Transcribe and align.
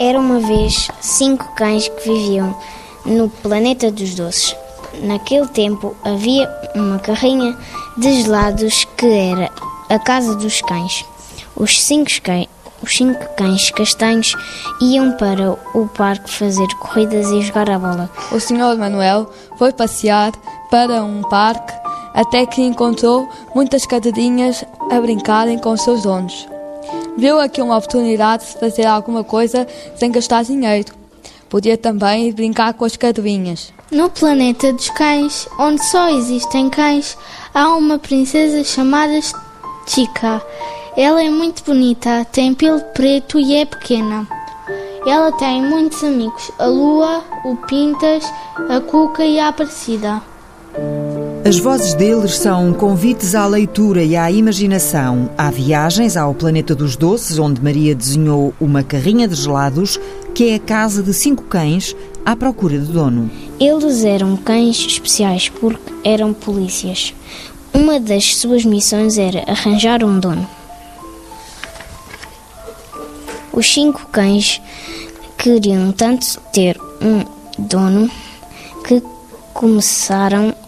Era 0.00 0.18
uma 0.18 0.38
vez 0.38 0.88
cinco 1.00 1.44
cães 1.56 1.88
que 1.88 2.08
viviam 2.08 2.56
no 3.04 3.28
planeta 3.28 3.90
dos 3.90 4.14
doces. 4.14 4.54
Naquele 5.02 5.48
tempo 5.48 5.96
havia 6.04 6.48
uma 6.74 7.00
carrinha 7.00 7.56
de 7.96 8.22
gelados 8.22 8.84
que 8.96 9.06
era 9.06 9.50
a 9.88 9.98
casa 9.98 10.36
dos 10.36 10.60
cães. 10.62 11.04
Os 11.56 11.80
cinco 11.80 12.10
cães, 12.22 12.48
os 12.80 12.96
cinco 12.96 13.18
cães 13.36 13.70
castanhos 13.72 14.36
iam 14.80 15.12
para 15.16 15.58
o 15.74 15.88
parque 15.88 16.30
fazer 16.30 16.68
corridas 16.78 17.28
e 17.30 17.42
jogar 17.42 17.68
a 17.68 17.78
bola. 17.78 18.08
O 18.30 18.38
Sr. 18.38 18.76
Manuel 18.78 19.28
foi 19.56 19.72
passear 19.72 20.30
para 20.70 21.02
um 21.02 21.22
parque 21.22 21.72
até 22.14 22.46
que 22.46 22.62
encontrou 22.62 23.28
muitas 23.52 23.84
cadeirinhas 23.84 24.64
a 24.92 25.00
brincarem 25.00 25.58
com 25.58 25.76
seus 25.76 26.02
donos. 26.02 26.46
Viu 27.18 27.40
aqui 27.40 27.60
uma 27.60 27.76
oportunidade 27.76 28.46
de 28.46 28.60
fazer 28.60 28.86
alguma 28.86 29.24
coisa 29.24 29.66
sem 29.96 30.12
gastar 30.12 30.44
dinheiro. 30.44 30.94
Podia 31.48 31.76
também 31.76 32.32
brincar 32.32 32.72
com 32.74 32.84
as 32.84 32.96
cadeirinhas. 32.96 33.72
No 33.90 34.08
planeta 34.08 34.72
dos 34.72 34.88
cães, 34.90 35.48
onde 35.58 35.84
só 35.84 36.10
existem 36.10 36.70
cães, 36.70 37.18
há 37.52 37.74
uma 37.74 37.98
princesa 37.98 38.62
chamada 38.62 39.18
Chica. 39.84 40.40
Ela 40.96 41.20
é 41.20 41.28
muito 41.28 41.64
bonita, 41.64 42.24
tem 42.30 42.54
pelo 42.54 42.80
preto 42.94 43.40
e 43.40 43.56
é 43.56 43.64
pequena. 43.64 44.24
Ela 45.04 45.32
tem 45.32 45.60
muitos 45.60 46.04
amigos: 46.04 46.52
a 46.56 46.66
Lua, 46.66 47.24
o 47.44 47.56
Pintas, 47.66 48.24
a 48.68 48.80
Cuca 48.80 49.24
e 49.24 49.40
a 49.40 49.48
Aparecida. 49.48 50.22
As 51.44 51.58
vozes 51.58 51.94
deles 51.94 52.36
são 52.36 52.72
convites 52.74 53.34
à 53.34 53.46
leitura 53.46 54.02
e 54.02 54.16
à 54.16 54.30
imaginação. 54.30 55.30
Há 55.38 55.50
viagens 55.50 56.16
ao 56.16 56.34
Planeta 56.34 56.74
dos 56.74 56.96
Doces, 56.96 57.38
onde 57.38 57.62
Maria 57.62 57.94
desenhou 57.94 58.52
uma 58.60 58.82
carrinha 58.82 59.26
de 59.26 59.34
gelados, 59.34 59.98
que 60.34 60.50
é 60.50 60.54
a 60.56 60.58
casa 60.58 61.02
de 61.02 61.14
cinco 61.14 61.44
cães 61.44 61.96
à 62.24 62.36
procura 62.36 62.78
de 62.78 62.92
dono. 62.92 63.30
Eles 63.58 64.04
eram 64.04 64.36
cães 64.36 64.84
especiais 64.86 65.48
porque 65.48 65.92
eram 66.04 66.34
polícias. 66.34 67.14
Uma 67.72 67.98
das 67.98 68.36
suas 68.36 68.64
missões 68.64 69.16
era 69.16 69.44
arranjar 69.46 70.04
um 70.04 70.18
dono. 70.18 70.46
Os 73.52 73.72
cinco 73.72 74.06
cães 74.12 74.60
queriam 75.38 75.92
tanto 75.92 76.38
ter 76.52 76.78
um 77.00 77.24
dono 77.58 78.10
que 78.86 79.02
começaram 79.54 80.54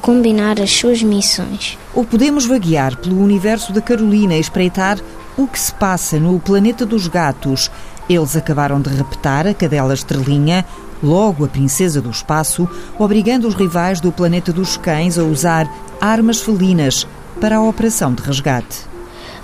combinar 0.00 0.60
as 0.60 0.70
suas 0.70 1.02
missões. 1.02 1.78
Ou 1.94 2.04
podemos 2.04 2.44
vaguear 2.44 2.96
pelo 2.96 3.22
universo 3.22 3.72
da 3.72 3.80
Carolina 3.80 4.34
e 4.34 4.40
espreitar 4.40 4.98
o 5.36 5.46
que 5.46 5.58
se 5.58 5.72
passa 5.74 6.18
no 6.18 6.38
planeta 6.38 6.84
dos 6.84 7.06
gatos. 7.06 7.70
Eles 8.08 8.36
acabaram 8.36 8.80
de 8.80 8.90
raptar 8.90 9.46
a 9.46 9.54
cadela 9.54 9.94
estrelinha, 9.94 10.64
logo 11.02 11.44
a 11.44 11.48
princesa 11.48 12.00
do 12.00 12.10
espaço, 12.10 12.68
obrigando 12.98 13.48
os 13.48 13.54
rivais 13.54 14.00
do 14.00 14.12
planeta 14.12 14.52
dos 14.52 14.76
cães 14.76 15.18
a 15.18 15.24
usar 15.24 15.68
armas 16.00 16.40
felinas 16.40 17.06
para 17.40 17.56
a 17.56 17.62
operação 17.62 18.12
de 18.12 18.22
resgate. 18.22 18.92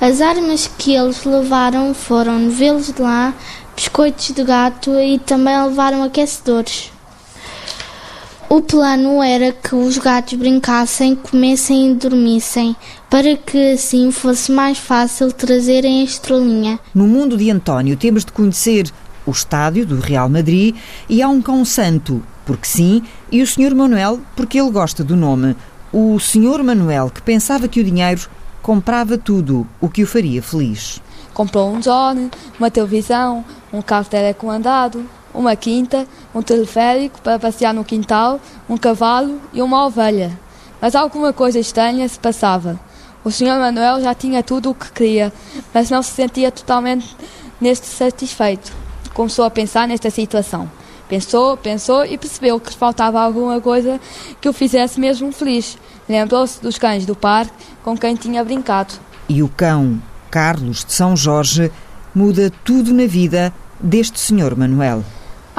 As 0.01 0.21
armas 0.21 0.71
que 0.79 0.95
eles 0.95 1.25
levaram 1.25 1.93
foram 1.93 2.39
novelos 2.39 2.93
de 2.93 3.03
lã, 3.03 3.35
biscoitos 3.75 4.31
de 4.31 4.45
gato 4.45 4.95
e 5.01 5.19
também 5.19 5.61
levaram 5.61 6.03
aquecedores. 6.05 6.93
O 8.51 8.63
plano 8.63 9.23
era 9.23 9.53
que 9.53 9.75
os 9.75 9.99
gatos 9.99 10.33
brincassem, 10.33 11.15
comessem 11.15 11.93
e 11.93 11.95
dormissem, 11.95 12.75
para 13.11 13.37
que 13.37 13.73
assim 13.73 14.11
fosse 14.11 14.51
mais 14.51 14.79
fácil 14.79 15.31
trazerem 15.31 16.01
a 16.01 16.05
estrelinha. 16.05 16.81
No 16.95 17.07
mundo 17.07 17.37
de 17.37 17.51
António 17.51 17.95
temos 17.95 18.25
de 18.25 18.33
conhecer 18.33 18.91
o 19.27 19.31
estádio 19.33 19.85
do 19.85 20.01
Real 20.01 20.31
Madrid 20.31 20.75
e 21.11 21.21
há 21.21 21.29
um 21.29 21.43
cão 21.43 21.63
santo, 21.63 22.23
porque 22.47 22.67
sim, 22.67 23.03
e 23.31 23.43
o 23.43 23.47
Sr. 23.47 23.75
Manuel, 23.75 24.19
porque 24.35 24.59
ele 24.59 24.71
gosta 24.71 25.05
do 25.05 25.15
nome. 25.15 25.55
O 25.93 26.19
Sr. 26.19 26.65
Manuel, 26.65 27.11
que 27.11 27.21
pensava 27.21 27.69
que 27.69 27.81
o 27.81 27.85
dinheiro 27.85 28.31
comprava 28.63 29.19
tudo 29.19 29.67
o 29.79 29.91
que 29.91 30.03
o 30.03 30.07
faria 30.07 30.43
feliz. 30.43 31.03
Comprou 31.35 31.71
um 31.71 31.81
drone, 31.81 32.31
uma 32.59 32.71
televisão, 32.71 33.45
um 33.71 33.83
carro 33.83 34.07
telecomandado, 34.07 35.05
uma 35.35 35.55
quinta, 35.57 36.07
um 36.35 36.43
teleférico 36.43 37.21
para 37.21 37.39
passear 37.39 37.73
no 37.73 37.85
quintal, 37.85 38.41
um 38.69 38.77
cavalo 38.77 39.41
e 39.53 39.63
uma 39.63 39.87
ovelha. 39.87 40.39
Mas 40.81 40.95
alguma 40.95 41.33
coisa 41.33 41.59
estranha 41.59 42.09
se 42.09 42.19
passava. 42.19 42.79
O 43.25 43.31
Sr. 43.31 43.59
Manuel 43.59 44.01
já 44.01 44.15
tinha 44.15 44.43
tudo 44.43 44.71
o 44.71 44.75
que 44.75 44.93
queria, 44.93 45.33
mas 45.75 45.91
não 45.91 46.03
se 46.03 46.13
sentia 46.13 46.51
totalmente 46.51 47.17
neste 47.61 47.87
satisfeito. 47.87 48.73
Começou 49.13 49.45
a 49.45 49.51
pensar 49.51 49.89
nesta 49.89 50.11
situação. 50.11 50.71
Pensou, 51.09 51.57
pensou 51.57 52.05
e 52.05 52.19
percebeu 52.19 52.61
que 52.61 52.73
faltava 52.75 53.21
alguma 53.21 53.61
coisa 53.61 53.99
que 54.41 54.49
o 54.49 54.53
fizesse 54.53 55.01
mesmo 55.01 55.33
feliz. 55.33 55.79
Lembrou-se 56.09 56.61
dos 56.63 56.79
cães 56.79 57.07
do 57.07 57.17
parque 57.17 57.53
com 57.83 57.97
quem 57.97 58.15
tinha 58.15 58.45
brincado. 58.45 58.95
E 59.29 59.43
o 59.43 59.49
cão, 59.49 60.01
Carlos 60.31 60.85
de 60.85 60.93
São 60.93 61.17
Jorge, 61.17 61.73
muda 62.15 62.53
tudo 62.65 62.93
na 62.93 63.07
vida 63.07 63.53
deste 63.81 64.21
Sr. 64.21 64.57
Manuel. 64.57 65.03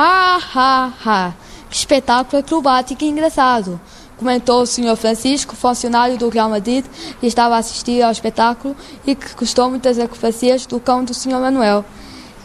Ah, 0.02 0.40
ah, 0.56 0.94
ah! 1.06 1.34
Que 1.70 1.76
espetáculo 1.76 2.40
acrobático 2.40 3.04
e 3.04 3.10
engraçado! 3.10 3.78
Comentou 4.16 4.62
o 4.62 4.66
Sr. 4.66 4.96
Francisco, 4.96 5.58
funcionário 5.58 6.18
do 6.18 6.30
Real 6.30 6.50
Madrid, 6.50 6.86
que 7.20 7.28
estava 7.28 7.56
a 7.56 7.58
assistir 7.58 8.02
ao 8.02 8.10
espetáculo 8.10 8.78
e 9.06 9.14
que 9.14 9.36
gostou 9.36 9.70
muitas 9.70 10.00
acrobacias 10.00 10.66
do 10.66 10.80
cão 10.80 11.04
do 11.04 11.14
Sr. 11.14 11.42
Manuel. 11.42 11.84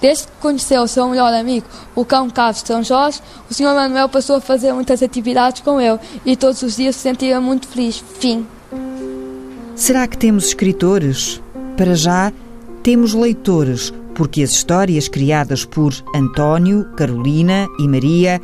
Desde 0.01 0.25
que 0.25 0.33
conheceu 0.41 0.83
o 0.83 0.89
seu 0.89 1.09
melhor 1.09 1.33
amigo, 1.33 1.65
o 1.95 2.05
cão 2.05 2.29
Carlos 2.29 2.61
de 2.61 2.67
São 2.67 2.83
Jorge, 2.83 3.21
o 3.49 3.55
Sr. 3.55 3.73
Manuel 3.73 4.09
passou 4.09 4.35
a 4.35 4.41
fazer 4.41 4.73
muitas 4.73 5.01
atividades 5.01 5.63
com 5.63 5.81
ele 5.81 6.01
e 6.27 6.35
todos 6.35 6.61
os 6.61 6.75
dias 6.75 6.97
se 6.97 7.03
sentia 7.03 7.41
muito 7.41 7.69
feliz. 7.69 8.03
Fim. 8.19 8.45
Será 9.77 10.09
que 10.09 10.19
temos 10.19 10.47
escritores? 10.47 11.41
Para 11.77 11.95
já, 11.95 12.33
temos 12.83 13.15
leitores, 13.15 13.93
porque 14.15 14.43
as 14.43 14.51
histórias 14.51 15.09
criadas 15.09 15.65
por 15.65 15.93
António, 16.15 16.87
Carolina 16.97 17.69
e 17.79 17.89
Maria 17.89 18.41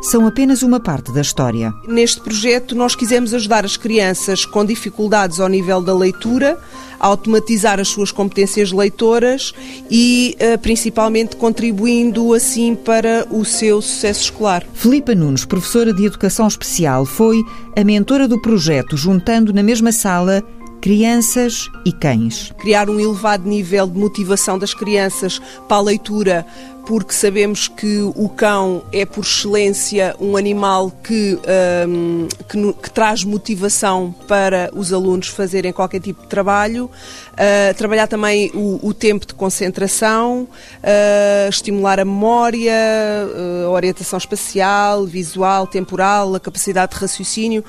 são 0.00 0.26
apenas 0.26 0.62
uma 0.62 0.78
parte 0.78 1.12
da 1.12 1.20
história. 1.20 1.72
Neste 1.88 2.20
projeto, 2.20 2.76
nós 2.76 2.94
quisemos 2.94 3.34
ajudar 3.34 3.64
as 3.64 3.76
crianças 3.76 4.46
com 4.46 4.64
dificuldades 4.64 5.40
ao 5.40 5.48
nível 5.48 5.80
da 5.82 5.92
leitura 5.92 6.56
a 7.00 7.06
automatizar 7.06 7.78
as 7.78 7.88
suas 7.88 8.10
competências 8.12 8.72
leitoras 8.72 9.52
e, 9.90 10.36
principalmente, 10.62 11.36
contribuindo 11.36 12.32
assim 12.32 12.74
para 12.74 13.26
o 13.30 13.44
seu 13.44 13.80
sucesso 13.80 14.22
escolar. 14.22 14.64
Filipa 14.72 15.14
Nunes, 15.14 15.44
professora 15.44 15.92
de 15.92 16.06
Educação 16.06 16.46
Especial, 16.46 17.04
foi 17.04 17.40
a 17.76 17.84
mentora 17.84 18.26
do 18.26 18.40
projeto, 18.40 18.96
juntando 18.96 19.52
na 19.52 19.62
mesma 19.62 19.92
sala 19.92 20.42
crianças 20.80 21.68
e 21.84 21.92
cães. 21.92 22.52
Criar 22.58 22.88
um 22.88 22.98
elevado 22.98 23.48
nível 23.48 23.86
de 23.86 23.98
motivação 23.98 24.58
das 24.58 24.74
crianças 24.74 25.40
para 25.68 25.76
a 25.76 25.82
leitura, 25.82 26.46
porque 26.88 27.12
sabemos 27.12 27.68
que 27.68 28.00
o 28.00 28.30
cão 28.30 28.82
é, 28.90 29.04
por 29.04 29.22
excelência, 29.22 30.16
um 30.18 30.38
animal 30.38 30.90
que, 30.90 31.38
um, 31.86 32.26
que, 32.48 32.72
que, 32.82 32.90
traz 32.90 33.24
motivação 33.24 34.14
para 34.26 34.70
os 34.72 34.90
alunos 34.90 35.28
fazerem 35.28 35.70
qualquer 35.70 36.00
tipo 36.00 36.22
de 36.22 36.28
trabalho. 36.28 36.90
Uh, 37.34 37.72
trabalhar 37.76 38.08
também 38.08 38.50
o, 38.54 38.80
o, 38.82 38.94
tempo 38.94 39.26
de 39.26 39.34
concentração, 39.34 40.48
uh, 40.82 41.48
estimular 41.48 42.00
a 42.00 42.04
memória, 42.06 42.72
uh, 42.72 43.66
a 43.66 43.70
orientação 43.70 44.16
espacial, 44.16 45.04
visual, 45.04 45.66
temporal, 45.66 46.34
a 46.34 46.40
capacidade 46.40 46.94
de 46.94 46.98
raciocínio, 46.98 47.62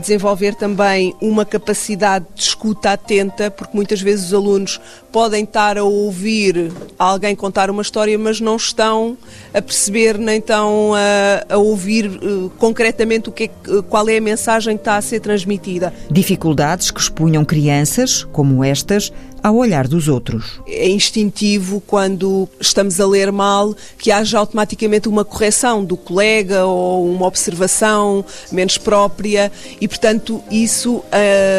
desenvolver 0.00 0.54
também 0.54 1.14
uma 1.20 1.44
capacidade 1.44 2.24
de 2.34 2.42
escuta 2.42 2.92
atenta, 2.92 3.50
porque 3.50 3.76
muitas 3.76 4.00
vezes 4.00 4.26
os 4.26 4.34
alunos 4.34 4.80
podem 5.12 5.44
estar 5.44 5.76
a 5.76 5.82
ouvir 5.82 6.70
alguém 6.98 7.34
contar 7.34 7.70
uma 7.70 7.82
história, 7.82 8.18
mas 8.18 8.35
não 8.40 8.56
estão 8.56 9.16
a 9.52 9.60
perceber 9.62 10.18
nem 10.18 10.38
estão 10.38 10.92
a, 10.94 11.54
a 11.54 11.56
ouvir 11.56 12.06
uh, 12.06 12.50
concretamente 12.58 13.28
o 13.28 13.32
que 13.32 13.44
é, 13.44 13.50
qual 13.88 14.08
é 14.08 14.18
a 14.18 14.20
mensagem 14.20 14.76
que 14.76 14.82
está 14.82 14.96
a 14.96 15.02
ser 15.02 15.20
transmitida. 15.20 15.92
Dificuldades 16.10 16.90
que 16.90 17.00
expunham 17.00 17.44
crianças, 17.44 18.24
como 18.32 18.62
estas, 18.62 19.12
ao 19.46 19.54
olhar 19.56 19.86
dos 19.86 20.08
outros. 20.08 20.60
É 20.66 20.88
instintivo 20.88 21.80
quando 21.86 22.48
estamos 22.60 23.00
a 23.00 23.06
ler 23.06 23.30
mal 23.30 23.76
que 23.96 24.10
haja 24.10 24.38
automaticamente 24.38 25.08
uma 25.08 25.24
correção 25.24 25.84
do 25.84 25.96
colega 25.96 26.64
ou 26.64 27.08
uma 27.08 27.26
observação 27.26 28.24
menos 28.50 28.76
própria 28.76 29.52
e, 29.80 29.86
portanto, 29.86 30.42
isso, 30.50 30.96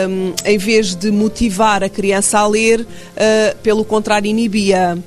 um, 0.09 0.33
em 0.43 0.57
vez 0.57 0.95
de 0.95 1.11
motivar 1.11 1.81
a 1.81 1.87
criança 1.87 2.39
a 2.39 2.47
ler, 2.47 2.81
uh, 2.81 3.57
pelo 3.63 3.85
contrário, 3.85 4.27
inibia. 4.27 4.97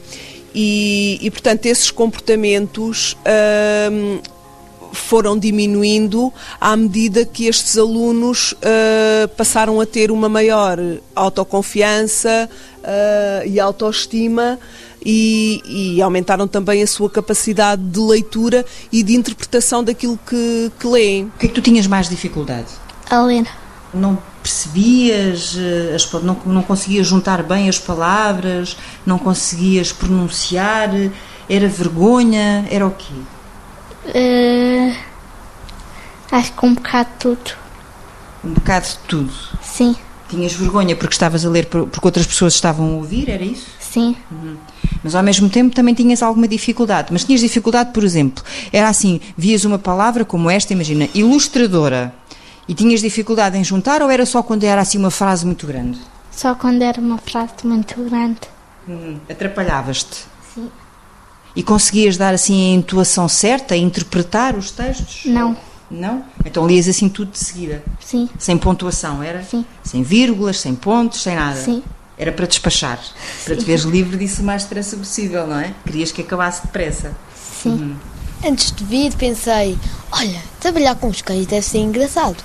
E, 0.54 1.18
e, 1.20 1.30
portanto, 1.30 1.66
esses 1.66 1.90
comportamentos. 1.90 3.16
Um, 3.90 4.20
foram 4.92 5.38
diminuindo 5.38 6.32
à 6.60 6.76
medida 6.76 7.24
que 7.24 7.46
estes 7.46 7.78
alunos 7.78 8.52
uh, 8.52 9.28
passaram 9.36 9.80
a 9.80 9.86
ter 9.86 10.10
uma 10.10 10.28
maior 10.28 10.78
autoconfiança 11.14 12.48
uh, 12.78 13.46
e 13.46 13.60
autoestima 13.60 14.58
e, 15.04 15.94
e, 15.96 16.02
aumentaram 16.02 16.46
também 16.46 16.82
a 16.82 16.86
sua 16.86 17.08
capacidade 17.08 17.82
de 17.82 18.00
leitura 18.00 18.66
e 18.92 19.02
de 19.02 19.14
interpretação 19.14 19.82
daquilo 19.82 20.18
que, 20.28 20.70
que 20.78 20.86
leem. 20.86 21.24
O 21.24 21.38
que 21.38 21.46
é 21.46 21.48
que 21.48 21.54
tu 21.54 21.62
tinhas 21.62 21.86
mais 21.86 22.08
dificuldade? 22.08 22.68
A 23.08 23.22
ler. 23.22 23.46
Não 23.92 24.18
percebias, 24.42 25.56
eh, 25.58 25.94
as, 25.94 26.10
não, 26.22 26.36
não 26.46 26.62
conseguias 26.62 27.06
juntar 27.06 27.42
bem 27.42 27.68
as 27.68 27.78
palavras, 27.78 28.76
não 29.04 29.18
conseguias 29.18 29.92
pronunciar, 29.92 30.90
era 31.48 31.68
vergonha, 31.68 32.64
era 32.70 32.86
o 32.86 32.92
quê? 32.92 33.12
Uh, 34.06 34.96
acho 36.30 36.52
que 36.52 36.66
um 36.66 36.74
bocado 36.74 37.08
de 37.10 37.16
tudo. 37.16 37.50
Um 38.44 38.52
bocado 38.54 38.86
de 38.86 38.98
tudo? 39.08 39.32
Sim. 39.62 39.96
Tinhas 40.28 40.52
vergonha 40.52 40.94
porque 40.94 41.14
estavas 41.14 41.44
a 41.44 41.50
ler 41.50 41.66
porque 41.66 42.00
outras 42.02 42.24
pessoas 42.24 42.54
estavam 42.54 42.86
a 42.86 42.94
ouvir, 42.94 43.28
era 43.28 43.44
isso? 43.44 43.66
Sim. 43.80 44.16
Uhum. 44.30 44.56
Mas 45.02 45.14
ao 45.14 45.22
mesmo 45.22 45.48
tempo 45.48 45.74
também 45.74 45.92
tinhas 45.92 46.22
alguma 46.22 46.46
dificuldade. 46.46 47.08
Mas 47.10 47.24
tinhas 47.24 47.40
dificuldade, 47.40 47.92
por 47.92 48.04
exemplo, 48.04 48.44
era 48.72 48.88
assim, 48.88 49.20
vias 49.36 49.64
uma 49.64 49.78
palavra 49.78 50.24
como 50.24 50.48
esta, 50.48 50.72
imagina, 50.72 51.08
ilustradora, 51.14 52.14
e 52.70 52.74
tinhas 52.74 53.00
dificuldade 53.00 53.58
em 53.58 53.64
juntar 53.64 54.00
ou 54.00 54.08
era 54.08 54.24
só 54.24 54.44
quando 54.44 54.62
era 54.62 54.80
assim 54.80 54.96
uma 54.96 55.10
frase 55.10 55.44
muito 55.44 55.66
grande? 55.66 55.98
Só 56.30 56.54
quando 56.54 56.82
era 56.82 57.00
uma 57.00 57.18
frase 57.18 57.52
muito 57.64 58.00
grande. 58.04 58.38
Hum, 58.88 59.18
Atrapalhavas-te? 59.28 60.24
Sim. 60.54 60.70
E 61.56 61.64
conseguias 61.64 62.16
dar 62.16 62.32
assim 62.32 62.70
a 62.70 62.76
intuação 62.76 63.26
certa, 63.26 63.74
a 63.74 63.76
interpretar 63.76 64.54
os 64.54 64.70
textos? 64.70 65.22
Não. 65.24 65.56
Não? 65.90 66.24
Então 66.46 66.64
lias 66.64 66.86
assim 66.86 67.08
tudo 67.08 67.32
de 67.32 67.40
seguida? 67.40 67.82
Sim. 67.98 68.28
Sem 68.38 68.56
pontuação, 68.56 69.20
era? 69.20 69.42
Sim. 69.42 69.64
Sem 69.82 70.04
vírgulas, 70.04 70.60
sem 70.60 70.76
pontos, 70.76 71.24
sem 71.24 71.34
nada? 71.34 71.56
Sim. 71.60 71.82
Era 72.16 72.30
para 72.30 72.46
despachar, 72.46 73.00
para 73.44 73.56
te 73.56 73.64
veres 73.64 73.82
livre 73.82 74.16
disso 74.16 74.42
o 74.42 74.44
mais 74.44 74.62
depressa 74.62 74.96
possível, 74.96 75.44
não 75.44 75.58
é? 75.58 75.74
Querias 75.84 76.12
que 76.12 76.22
acabasse 76.22 76.62
depressa. 76.62 77.16
Sim. 77.34 77.70
Uhum. 77.70 77.96
Antes 78.48 78.70
de 78.70 78.84
vir 78.84 79.12
pensei, 79.16 79.76
olha, 80.12 80.40
trabalhar 80.60 80.94
com 80.94 81.08
os 81.08 81.20
cães 81.20 81.46
deve 81.46 81.66
ser 81.66 81.78
engraçado. 81.78 82.44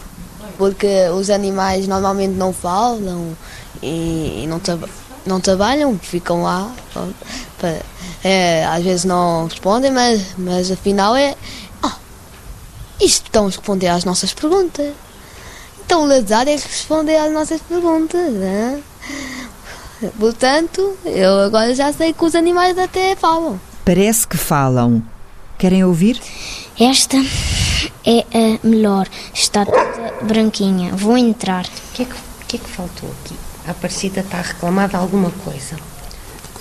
Porque 0.57 1.09
os 1.09 1.29
animais 1.29 1.87
normalmente 1.87 2.33
não 2.33 2.53
falam 2.53 3.35
e 3.81 4.45
não, 4.47 4.59
tra 4.59 4.77
não 5.25 5.39
trabalham, 5.39 5.97
ficam 5.99 6.43
lá. 6.43 6.71
Para, 7.59 7.81
é, 8.23 8.65
às 8.65 8.83
vezes 8.83 9.05
não 9.05 9.47
respondem, 9.47 9.91
mas, 9.91 10.35
mas 10.37 10.71
afinal 10.71 11.15
é. 11.15 11.35
Oh, 11.83 11.91
isto 12.99 13.25
estão 13.25 13.45
a 13.45 13.47
responder 13.47 13.87
às 13.87 14.05
nossas 14.05 14.33
perguntas. 14.33 14.93
Então 15.85 16.03
o 16.03 16.07
Lazar 16.07 16.47
é 16.47 16.57
que 16.57 16.67
responde 16.67 17.15
às 17.15 17.31
nossas 17.31 17.61
perguntas. 17.61 18.31
Né? 18.33 18.81
Portanto, 20.19 20.97
eu 21.05 21.39
agora 21.41 21.73
já 21.75 21.93
sei 21.93 22.13
que 22.13 22.25
os 22.25 22.35
animais 22.35 22.77
até 22.77 23.15
falam. 23.15 23.59
Parece 23.83 24.27
que 24.27 24.37
falam. 24.37 25.03
Querem 25.57 25.83
ouvir? 25.83 26.19
Esta 26.79 27.17
é 28.05 28.25
a 28.33 28.67
melhor. 28.67 29.07
Está 29.33 29.65
toda 29.65 30.13
branquinha. 30.23 30.93
Vou 30.95 31.17
entrar. 31.17 31.65
O 31.65 31.93
que, 31.93 32.03
é 32.03 32.05
que, 32.05 32.15
que, 32.47 32.55
é 32.57 32.59
que 32.59 32.69
faltou 32.69 33.09
aqui? 33.09 33.35
A 33.67 33.71
Aparecida 33.71 34.21
está 34.21 34.37
a 34.37 34.41
reclamar 34.41 34.89
de 34.89 34.95
alguma 34.95 35.31
coisa. 35.31 35.75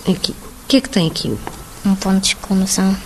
Aqui. 0.08 0.32
O 0.32 0.66
que 0.66 0.78
é 0.78 0.80
que 0.80 0.88
tem 0.88 1.06
aqui? 1.08 1.36
Um 1.84 1.94
ponto 1.94 2.20
de 2.20 2.28
exclamação. 2.28 2.96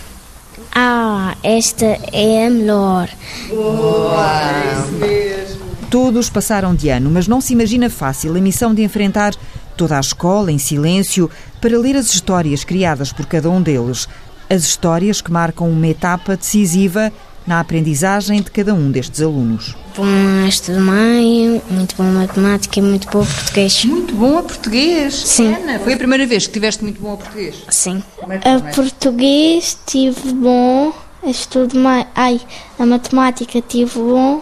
Ah, 0.73 1.35
esta 1.43 1.85
é 2.13 2.47
a 2.47 2.49
melhor. 2.49 3.09
Boa, 3.49 4.51
é 4.51 4.73
isso 4.73 4.91
mesmo. 4.93 5.65
Todos 5.89 6.29
passaram 6.29 6.75
de 6.75 6.89
ano, 6.89 7.09
mas 7.09 7.27
não 7.27 7.41
se 7.41 7.53
imagina 7.53 7.89
fácil 7.89 8.35
a 8.35 8.39
missão 8.39 8.73
de 8.73 8.83
enfrentar 8.83 9.33
toda 9.75 9.97
a 9.97 9.99
escola 9.99 10.51
em 10.51 10.57
silêncio 10.57 11.29
para 11.59 11.77
ler 11.77 11.95
as 11.95 12.13
histórias 12.13 12.63
criadas 12.63 13.11
por 13.11 13.25
cada 13.25 13.49
um 13.49 13.61
deles. 13.61 14.07
As 14.49 14.63
histórias 14.63 15.21
que 15.21 15.31
marcam 15.31 15.69
uma 15.69 15.87
etapa 15.87 16.37
decisiva 16.37 17.11
na 17.45 17.59
aprendizagem 17.59 18.41
de 18.41 18.51
cada 18.51 18.73
um 18.73 18.91
destes 18.91 19.21
alunos. 19.21 19.75
Bom 19.95 20.47
estudo 20.47 20.79
meio, 20.79 21.61
muito 21.69 21.95
bom 21.95 22.03
matemática 22.03 22.79
e 22.79 22.81
muito 22.81 23.09
bom 23.09 23.25
português. 23.25 23.85
Muito 23.85 24.13
bom 24.15 24.37
a 24.37 24.43
português? 24.43 25.15
Sim. 25.15 25.53
Ana, 25.53 25.79
foi 25.79 25.93
a 25.93 25.97
primeira 25.97 26.25
vez 26.25 26.47
que 26.47 26.53
tiveste 26.53 26.83
muito 26.83 27.01
bom 27.01 27.13
a 27.13 27.17
português? 27.17 27.63
Sim. 27.69 28.03
É 28.43 28.53
a 28.53 28.59
português 28.73 29.77
tive 29.85 30.31
bom, 30.33 30.93
a 31.23 31.29
estudo 31.29 31.77
meio... 31.77 32.05
Ai, 32.15 32.39
a 32.77 32.85
matemática 32.85 33.61
tive 33.61 33.99
bom, 33.99 34.41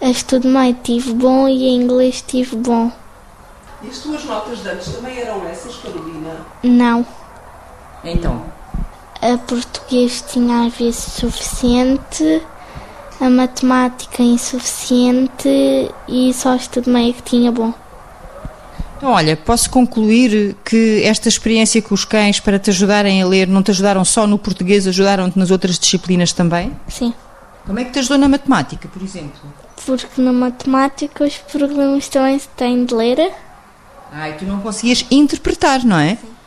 a 0.00 0.10
estudo 0.10 0.48
meio 0.48 0.74
tive 0.82 1.12
bom 1.12 1.48
e 1.48 1.68
a 1.68 1.72
inglês 1.72 2.22
tive 2.26 2.56
bom. 2.56 2.92
E 3.82 3.88
as 3.88 3.98
tuas 3.98 4.24
notas 4.24 4.58
de 4.62 4.68
antes 4.68 4.88
também 4.92 5.18
eram 5.18 5.46
essas, 5.46 5.76
Carolina? 5.76 6.46
Não. 6.64 7.06
Então? 8.04 8.57
A 9.20 9.36
português 9.38 10.24
tinha 10.30 10.66
às 10.66 10.74
vezes 10.74 11.00
suficiente, 11.00 12.42
a 13.20 13.28
matemática 13.28 14.22
insuficiente 14.22 15.48
e 16.06 16.32
só 16.32 16.54
estudo 16.54 16.90
meio 16.90 17.12
que 17.14 17.22
tinha 17.22 17.50
bom. 17.50 17.74
Então, 18.96 19.10
olha, 19.10 19.36
posso 19.36 19.70
concluir 19.70 20.56
que 20.64 21.02
esta 21.04 21.28
experiência 21.28 21.80
com 21.80 21.94
os 21.94 22.04
cães 22.04 22.40
para 22.40 22.58
te 22.58 22.70
ajudarem 22.70 23.22
a 23.22 23.26
ler 23.26 23.46
não 23.46 23.62
te 23.62 23.70
ajudaram 23.70 24.04
só 24.04 24.26
no 24.26 24.38
português, 24.38 24.86
ajudaram-te 24.86 25.38
nas 25.38 25.50
outras 25.50 25.78
disciplinas 25.78 26.32
também? 26.32 26.72
Sim. 26.88 27.14
Como 27.64 27.78
é 27.78 27.84
que 27.84 27.92
te 27.92 27.98
ajudou 28.00 28.18
na 28.18 28.28
matemática, 28.28 28.88
por 28.88 29.02
exemplo? 29.02 29.40
Porque 29.84 30.20
na 30.20 30.32
matemática 30.32 31.24
os 31.24 31.36
problemas 31.36 32.08
também 32.08 32.38
se 32.38 32.48
têm 32.48 32.84
de 32.84 32.94
ler. 32.94 33.32
Ah, 34.12 34.30
e 34.30 34.32
tu 34.32 34.44
não 34.46 34.60
conseguias 34.60 35.04
interpretar, 35.10 35.84
não 35.84 35.98
é? 35.98 36.16
Sim. 36.16 36.37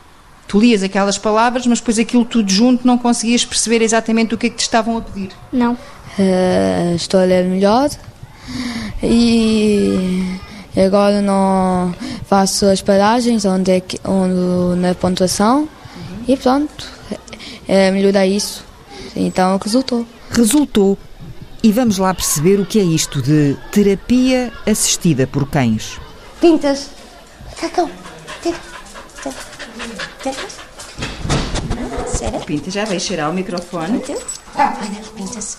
Tu 0.52 0.60
lias 0.60 0.82
aquelas 0.82 1.16
palavras, 1.16 1.66
mas 1.66 1.78
depois 1.78 1.98
aquilo 1.98 2.26
tudo 2.26 2.52
junto 2.52 2.86
não 2.86 2.98
conseguias 2.98 3.42
perceber 3.42 3.80
exatamente 3.80 4.34
o 4.34 4.36
que 4.36 4.48
é 4.48 4.50
que 4.50 4.56
te 4.56 4.60
estavam 4.60 4.98
a 4.98 5.00
pedir. 5.00 5.30
Não. 5.50 5.72
Uh, 5.72 6.94
estou 6.94 7.20
a 7.20 7.24
ler 7.24 7.46
melhor 7.46 7.88
e 9.02 10.36
agora 10.76 11.22
não 11.22 11.94
faço 12.26 12.66
as 12.66 12.82
paragens 12.82 13.46
onde, 13.46 13.70
é 13.70 13.80
que, 13.80 13.98
onde 14.04 14.78
na 14.78 14.94
pontuação 14.94 15.60
uhum. 15.60 15.68
e 16.28 16.36
pronto, 16.36 16.86
é, 17.66 17.90
melhorar 17.90 18.26
isso. 18.26 18.62
Então 19.16 19.56
resultou. 19.56 20.06
Resultou. 20.30 20.98
E 21.62 21.72
vamos 21.72 21.96
lá 21.96 22.12
perceber 22.12 22.60
o 22.60 22.66
que 22.66 22.78
é 22.78 22.84
isto 22.84 23.22
de 23.22 23.56
terapia 23.70 24.52
assistida 24.66 25.26
por 25.26 25.48
cães. 25.48 25.98
Pintas. 26.42 26.90
Cacau. 27.56 27.88
Sério? 32.06 32.40
Pinta, 32.40 32.70
já 32.70 32.84
vai 32.84 33.00
cheirar 33.00 33.30
o 33.30 33.34
microfone. 33.34 33.98
Pinta. 34.00 34.20
Olha, 34.54 35.02
pintas. 35.16 35.58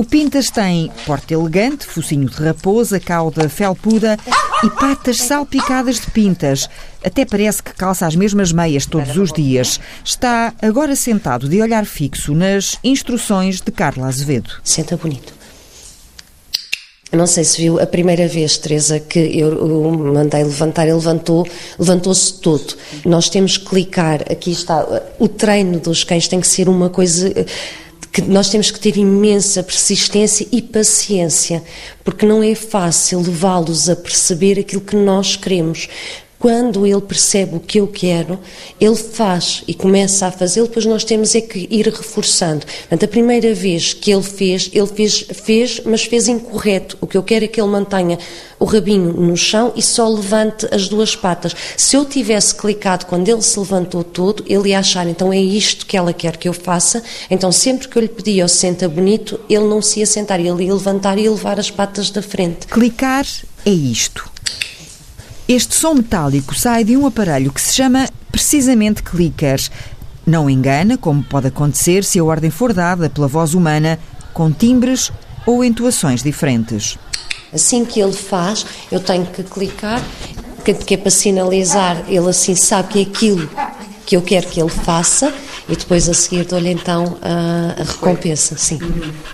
O 0.00 0.04
Pintas 0.04 0.48
tem 0.48 0.90
porte 1.04 1.34
elegante, 1.34 1.84
focinho 1.84 2.26
de 2.26 2.42
raposa, 2.42 2.98
cauda 2.98 3.50
felpuda 3.50 4.16
e 4.64 4.70
patas 4.70 5.18
salpicadas 5.18 6.00
de 6.00 6.10
pintas. 6.10 6.70
Até 7.04 7.26
parece 7.26 7.62
que 7.62 7.74
calça 7.74 8.06
as 8.06 8.16
mesmas 8.16 8.50
meias 8.50 8.86
todos 8.86 9.14
os 9.18 9.30
dias. 9.30 9.78
Está 10.02 10.54
agora 10.62 10.96
sentado 10.96 11.50
de 11.50 11.60
olhar 11.60 11.84
fixo 11.84 12.34
nas 12.34 12.78
instruções 12.82 13.60
de 13.60 13.70
Carla 13.70 14.06
Azevedo. 14.06 14.50
Senta 14.64 14.96
bonito. 14.96 15.39
Não 17.12 17.26
sei 17.26 17.42
se 17.42 17.60
viu 17.60 17.80
a 17.80 17.86
primeira 17.86 18.28
vez, 18.28 18.56
Teresa, 18.56 19.00
que 19.00 19.18
eu 19.18 19.90
mandei 19.90 20.44
levantar, 20.44 20.84
ele 20.84 20.94
levantou, 20.94 21.44
levantou-se 21.78 22.34
todo. 22.34 22.76
Nós 23.04 23.28
temos 23.28 23.58
que 23.58 23.66
clicar, 23.66 24.22
aqui 24.30 24.52
está, 24.52 24.86
o 25.18 25.26
treino 25.26 25.80
dos 25.80 26.04
cães 26.04 26.28
tem 26.28 26.40
que 26.40 26.46
ser 26.46 26.68
uma 26.68 26.88
coisa 26.88 27.32
que 28.12 28.22
nós 28.22 28.48
temos 28.48 28.70
que 28.70 28.80
ter 28.80 28.96
imensa 28.96 29.62
persistência 29.62 30.46
e 30.50 30.60
paciência, 30.60 31.62
porque 32.04 32.26
não 32.26 32.42
é 32.42 32.54
fácil 32.54 33.20
levá-los 33.20 33.88
a 33.88 33.96
perceber 33.96 34.58
aquilo 34.58 34.80
que 34.80 34.96
nós 34.96 35.36
queremos. 35.36 35.88
Quando 36.40 36.86
ele 36.86 37.02
percebe 37.02 37.56
o 37.56 37.60
que 37.60 37.78
eu 37.78 37.86
quero, 37.86 38.40
ele 38.80 38.96
faz 38.96 39.62
e 39.68 39.74
começa 39.74 40.26
a 40.26 40.32
fazer, 40.32 40.62
depois 40.62 40.86
nós 40.86 41.04
temos 41.04 41.34
é 41.34 41.42
que 41.42 41.68
ir 41.70 41.86
reforçando. 41.86 42.64
Portanto, 42.64 43.04
a 43.04 43.08
primeira 43.08 43.52
vez 43.52 43.92
que 43.92 44.10
ele 44.10 44.22
fez, 44.22 44.70
ele 44.72 44.86
fez, 44.86 45.26
fez, 45.34 45.82
mas 45.84 46.04
fez 46.04 46.28
incorreto. 46.28 46.96
O 46.98 47.06
que 47.06 47.18
eu 47.18 47.22
quero 47.22 47.44
é 47.44 47.48
que 47.48 47.60
ele 47.60 47.68
mantenha 47.68 48.18
o 48.58 48.64
rabinho 48.64 49.12
no 49.12 49.36
chão 49.36 49.74
e 49.76 49.82
só 49.82 50.08
levante 50.08 50.66
as 50.70 50.88
duas 50.88 51.14
patas. 51.14 51.54
Se 51.76 51.94
eu 51.94 52.06
tivesse 52.06 52.54
clicado 52.54 53.04
quando 53.04 53.28
ele 53.28 53.42
se 53.42 53.60
levantou 53.60 54.02
todo, 54.02 54.42
ele 54.46 54.70
ia 54.70 54.78
achar, 54.78 55.06
então 55.06 55.30
é 55.30 55.38
isto 55.38 55.84
que 55.84 55.94
ela 55.94 56.14
quer 56.14 56.38
que 56.38 56.48
eu 56.48 56.54
faça. 56.54 57.02
Então, 57.30 57.52
sempre 57.52 57.86
que 57.86 57.98
eu 57.98 58.00
lhe 58.00 58.08
pedia 58.08 58.46
o 58.46 58.48
senta 58.48 58.88
bonito, 58.88 59.38
ele 59.46 59.64
não 59.64 59.82
se 59.82 60.00
ia 60.00 60.06
sentar, 60.06 60.40
ele 60.40 60.64
ia 60.64 60.72
levantar 60.72 61.18
e 61.18 61.28
levar 61.28 61.60
as 61.60 61.70
patas 61.70 62.08
da 62.08 62.22
frente. 62.22 62.66
Clicar 62.66 63.26
é 63.66 63.70
isto. 63.70 64.39
Este 65.52 65.74
som 65.74 65.94
metálico 65.94 66.54
sai 66.54 66.84
de 66.84 66.96
um 66.96 67.04
aparelho 67.04 67.52
que 67.52 67.60
se 67.60 67.74
chama 67.74 68.08
precisamente 68.30 69.02
clicker. 69.02 69.60
Não 70.24 70.48
engana, 70.48 70.96
como 70.96 71.24
pode 71.24 71.48
acontecer 71.48 72.04
se 72.04 72.20
a 72.20 72.24
ordem 72.24 72.50
for 72.50 72.72
dada 72.72 73.10
pela 73.10 73.26
voz 73.26 73.52
humana, 73.52 73.98
com 74.32 74.52
timbres 74.52 75.10
ou 75.44 75.64
entoações 75.64 76.22
diferentes. 76.22 76.96
Assim 77.52 77.84
que 77.84 77.98
ele 77.98 78.12
faz, 78.12 78.64
eu 78.92 79.00
tenho 79.00 79.26
que 79.26 79.42
clicar, 79.42 80.00
que 80.86 80.94
é 80.94 80.96
para 80.96 81.10
sinalizar, 81.10 82.04
ele 82.06 82.28
assim 82.28 82.54
sabe 82.54 82.88
que 82.90 82.98
é 83.00 83.02
aquilo 83.02 83.50
que 84.06 84.16
eu 84.16 84.22
quero 84.22 84.46
que 84.46 84.60
ele 84.60 84.70
faça 84.70 85.34
e 85.68 85.74
depois 85.74 86.08
a 86.08 86.14
seguir 86.14 86.44
dou-lhe 86.44 86.70
então 86.70 87.18
a, 87.20 87.82
recompensa, 87.82 88.56
sim. 88.56 88.78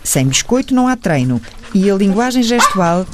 Sem 0.03 0.29
biscoito 0.29 0.75
não 0.75 0.89
há 0.89 0.97
treino 0.97 1.43
e 1.75 1.91
a 1.91 1.95
linguagem 1.95 2.43
gestual 2.43 3.05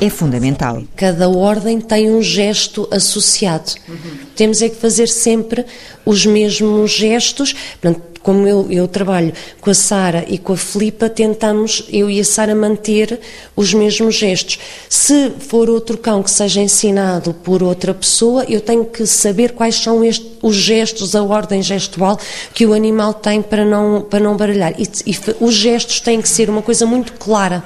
é 0.00 0.08
fundamental. 0.08 0.82
Cada 0.96 1.28
ordem 1.28 1.80
tem 1.80 2.10
um 2.10 2.22
gesto 2.22 2.88
associado. 2.90 3.72
Uhum. 3.88 3.96
Temos 4.34 4.62
é 4.62 4.68
que 4.68 4.76
fazer 4.76 5.08
sempre 5.08 5.64
os 6.04 6.24
mesmos 6.24 6.90
gestos. 6.90 7.54
Portanto, 7.80 8.10
como 8.22 8.46
eu, 8.46 8.66
eu 8.70 8.86
trabalho 8.86 9.32
com 9.60 9.70
a 9.70 9.74
Sara 9.74 10.24
e 10.28 10.38
com 10.38 10.52
a 10.52 10.56
Filipa, 10.56 11.08
tentamos, 11.08 11.84
eu 11.90 12.10
e 12.10 12.20
a 12.20 12.24
Sara, 12.24 12.54
manter 12.54 13.18
os 13.56 13.72
mesmos 13.72 14.14
gestos. 14.14 14.58
Se 14.88 15.30
for 15.38 15.70
outro 15.70 15.96
cão 15.96 16.22
que 16.22 16.30
seja 16.30 16.60
ensinado 16.60 17.32
por 17.32 17.62
outra 17.62 17.94
pessoa, 17.94 18.44
eu 18.44 18.60
tenho 18.60 18.84
que 18.84 19.06
saber 19.06 19.52
quais 19.52 19.76
são 19.76 20.04
este, 20.04 20.26
os 20.42 20.56
gestos, 20.56 21.14
a 21.14 21.22
ordem 21.22 21.62
gestual 21.62 22.18
que 22.52 22.66
o 22.66 22.74
animal 22.74 23.14
tem 23.14 23.40
para 23.40 23.64
não, 23.64 24.02
para 24.02 24.20
não 24.20 24.36
baralhar. 24.36 24.74
E, 24.78 24.84
e 25.10 25.16
os 25.40 25.54
gestos 25.54 26.00
têm 26.00 26.20
que 26.20 26.28
ser 26.28 26.50
uma 26.50 26.62
coisa 26.62 26.84
muito 26.84 27.14
clara 27.14 27.64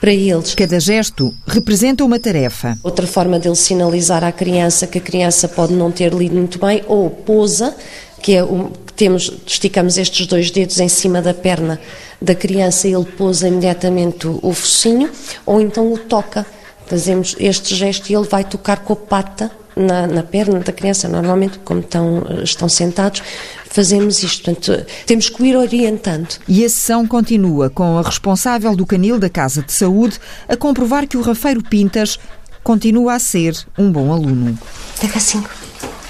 para 0.00 0.12
eles. 0.12 0.54
Cada 0.54 0.78
gesto 0.80 1.34
representa 1.46 2.04
uma 2.04 2.18
tarefa. 2.18 2.78
Outra 2.82 3.06
forma 3.06 3.38
dele 3.38 3.56
sinalizar 3.56 4.24
à 4.24 4.32
criança 4.32 4.86
que 4.86 4.98
a 4.98 5.00
criança 5.00 5.48
pode 5.48 5.72
não 5.72 5.90
ter 5.90 6.12
lido 6.12 6.34
muito 6.34 6.58
bem, 6.58 6.82
ou 6.86 7.08
pousa, 7.10 7.74
que 8.20 8.34
é 8.34 8.42
o, 8.42 8.70
temos, 8.96 9.32
esticamos 9.46 9.98
estes 9.98 10.26
dois 10.26 10.50
dedos 10.50 10.78
em 10.80 10.88
cima 10.88 11.20
da 11.20 11.34
perna 11.34 11.80
da 12.20 12.34
criança 12.34 12.88
e 12.88 12.94
ele 12.94 13.04
pousa 13.04 13.48
imediatamente 13.48 14.26
o, 14.26 14.38
o 14.42 14.52
focinho, 14.52 15.10
ou 15.44 15.60
então 15.60 15.92
o 15.92 15.98
toca. 15.98 16.46
Fazemos 16.86 17.34
este 17.38 17.74
gesto 17.74 18.10
e 18.10 18.14
ele 18.14 18.26
vai 18.28 18.44
tocar 18.44 18.80
com 18.80 18.92
a 18.92 18.96
pata 18.96 19.50
na, 19.76 20.06
na 20.06 20.22
perna 20.22 20.60
da 20.60 20.72
criança, 20.72 21.08
normalmente, 21.08 21.58
como 21.60 21.80
estão, 21.80 22.24
estão 22.42 22.68
sentados, 22.68 23.22
fazemos 23.70 24.22
isto. 24.22 24.44
Portanto, 24.44 24.86
temos 25.06 25.28
que 25.28 25.42
ir 25.44 25.56
orientando. 25.56 26.28
E 26.46 26.64
a 26.64 26.68
sessão 26.68 27.06
continua 27.06 27.70
com 27.70 27.98
a 27.98 28.02
responsável 28.02 28.74
do 28.76 28.86
canil 28.86 29.18
da 29.18 29.28
Casa 29.28 29.62
de 29.62 29.72
Saúde 29.72 30.20
a 30.48 30.56
comprovar 30.56 31.06
que 31.06 31.16
o 31.16 31.22
Rafeiro 31.22 31.62
Pintas 31.62 32.18
continua 32.62 33.14
a 33.14 33.18
ser 33.18 33.54
um 33.76 33.90
bom 33.90 34.12
aluno. 34.12 34.58
Pega 35.00 35.20
cinco. 35.20 35.50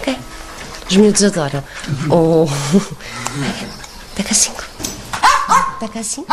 Ok. 0.01 0.17
Os 0.89 0.97
miúdos 0.97 1.25
adoram. 1.25 1.63
Ou. 2.09 2.49
Pega 4.15 4.35
cinco. 4.35 4.65
Pega 5.81 6.03
cinco. 6.03 6.29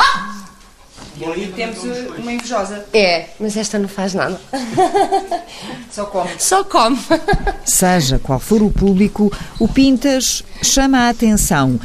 E 1.38 1.48
temos 1.56 1.84
uma 2.18 2.32
invejosa. 2.32 2.86
É, 2.94 3.28
mas 3.40 3.56
esta 3.56 3.78
não 3.78 3.88
faz 3.88 4.14
nada. 4.14 4.40
Só 5.92 6.06
come. 6.06 6.30
Só 6.40 6.64
come. 6.64 7.00
Seja 7.66 8.20
qual 8.20 8.40
for 8.40 8.62
o 8.62 8.72
público, 8.72 9.32
o 9.60 9.68
Pintas 9.68 10.44
chama 10.64 11.00
a 11.00 11.10
atenção 11.10 11.80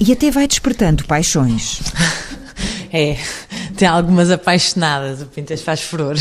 e 0.00 0.12
até 0.12 0.30
vai 0.30 0.46
despertando 0.46 1.04
paixões. 1.04 1.80
É, 2.96 3.18
tem 3.76 3.88
algumas 3.88 4.30
apaixonadas, 4.30 5.20
o 5.20 5.26
Pintas 5.26 5.60
faz 5.60 5.80
furor. 5.80 6.14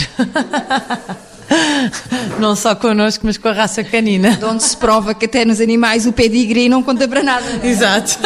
Não 2.39 2.55
só 2.55 2.75
connosco, 2.75 3.25
mas 3.25 3.37
com 3.37 3.47
a 3.47 3.53
raça 3.53 3.83
canina. 3.83 4.31
De 4.37 4.45
onde 4.45 4.63
se 4.63 4.75
prova 4.75 5.13
que 5.13 5.25
até 5.25 5.45
nos 5.45 5.59
animais 5.61 6.05
o 6.05 6.13
pedigree 6.13 6.69
não 6.69 6.83
conta 6.83 7.07
para 7.07 7.23
nada. 7.23 7.45
Não 7.49 7.63
é? 7.63 7.67
Exato. 7.67 8.19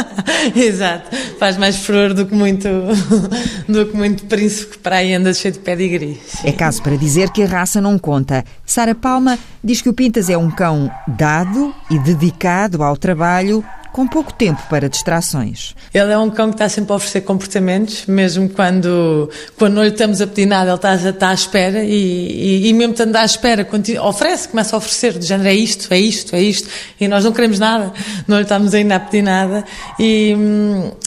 Exato. 0.54 1.16
Faz 1.38 1.56
mais 1.56 1.76
furor 1.76 2.14
do 2.14 2.26
que 2.26 2.34
muito, 2.34 2.68
do 3.68 3.86
que 3.86 3.96
muito 3.96 4.24
príncipe 4.24 4.72
que 4.72 4.78
para 4.78 4.96
aí 4.96 5.14
anda 5.14 5.32
cheio 5.32 5.52
de 5.52 5.60
pedigree. 5.60 6.20
É 6.44 6.52
caso 6.52 6.82
para 6.82 6.96
dizer 6.96 7.30
que 7.30 7.42
a 7.42 7.46
raça 7.46 7.80
não 7.80 7.98
conta. 7.98 8.44
Sara 8.64 8.94
Palma 8.94 9.38
diz 9.62 9.80
que 9.80 9.88
o 9.88 9.92
Pintas 9.92 10.28
é 10.30 10.36
um 10.36 10.50
cão 10.50 10.90
dado 11.06 11.74
e 11.90 11.98
dedicado 11.98 12.82
ao 12.82 12.96
trabalho 12.96 13.64
com 13.92 14.08
pouco 14.08 14.32
tempo 14.32 14.60
para 14.68 14.88
distrações. 14.88 15.74
Ele 15.92 16.10
é 16.10 16.18
um 16.18 16.30
cão 16.30 16.48
que 16.48 16.54
está 16.54 16.68
sempre 16.68 16.92
a 16.92 16.96
oferecer 16.96 17.20
comportamentos, 17.20 18.06
mesmo 18.06 18.48
quando, 18.48 19.28
quando 19.58 19.74
não 19.74 19.82
lhe 19.82 19.90
estamos 19.90 20.20
a 20.20 20.26
pedir 20.26 20.46
nada, 20.46 20.70
ele 20.70 20.76
está, 20.76 20.94
está 20.94 21.28
à 21.28 21.34
espera 21.34 21.84
e, 21.84 21.92
e, 21.92 22.68
e 22.68 22.72
mesmo 22.72 22.94
estando 23.02 23.16
à 23.16 23.24
espera, 23.24 23.68
oferece, 24.02 24.48
começa 24.48 24.76
a 24.76 24.78
oferecer, 24.78 25.18
do 25.18 25.24
género 25.24 25.48
é 25.48 25.54
isto, 25.54 25.92
é 25.92 25.98
isto, 25.98 26.36
é 26.36 26.42
isto, 26.42 26.68
e 27.00 27.08
nós 27.08 27.24
não 27.24 27.32
queremos 27.32 27.58
nada, 27.58 27.92
não 28.28 28.36
lhe 28.36 28.42
estamos 28.42 28.74
ainda 28.74 28.96
a 28.96 29.00
pedir 29.00 29.22
nada 29.22 29.64
e, 29.98 30.34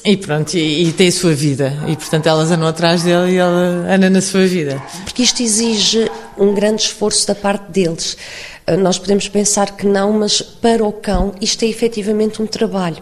e 0.04 0.18
pronto, 0.18 0.54
e, 0.56 0.90
e 0.90 0.92
tem 0.94 1.08
a 1.08 1.12
sua 1.12 1.34
vida, 1.34 1.74
e 1.88 1.96
portanto 1.96 2.28
elas 2.28 2.52
andam 2.52 2.68
atrás 2.68 3.04
dele 3.04 3.32
e 3.32 3.38
ele 3.38 3.94
anda 3.94 4.10
na 4.10 4.22
sua 4.22 4.46
vida. 4.46 4.82
Porque 5.04 5.24
isto 5.24 5.42
exige 5.42 6.10
um 6.38 6.54
grande 6.54 6.82
esforço 6.84 7.26
da 7.28 7.36
parte 7.36 7.72
deles. 7.72 8.18
Ah, 8.68 8.76
nós 8.76 8.98
podemos 8.98 9.28
pensar 9.30 9.76
que 9.76 9.86
não, 9.86 10.12
mas 10.12 10.42
para 10.42 10.84
o 10.84 10.92
cão 10.92 11.34
isto 11.40 11.64
é 11.64 11.68
efetivamente 11.68 12.42
um 12.42 12.48
trabalho. 12.48 12.98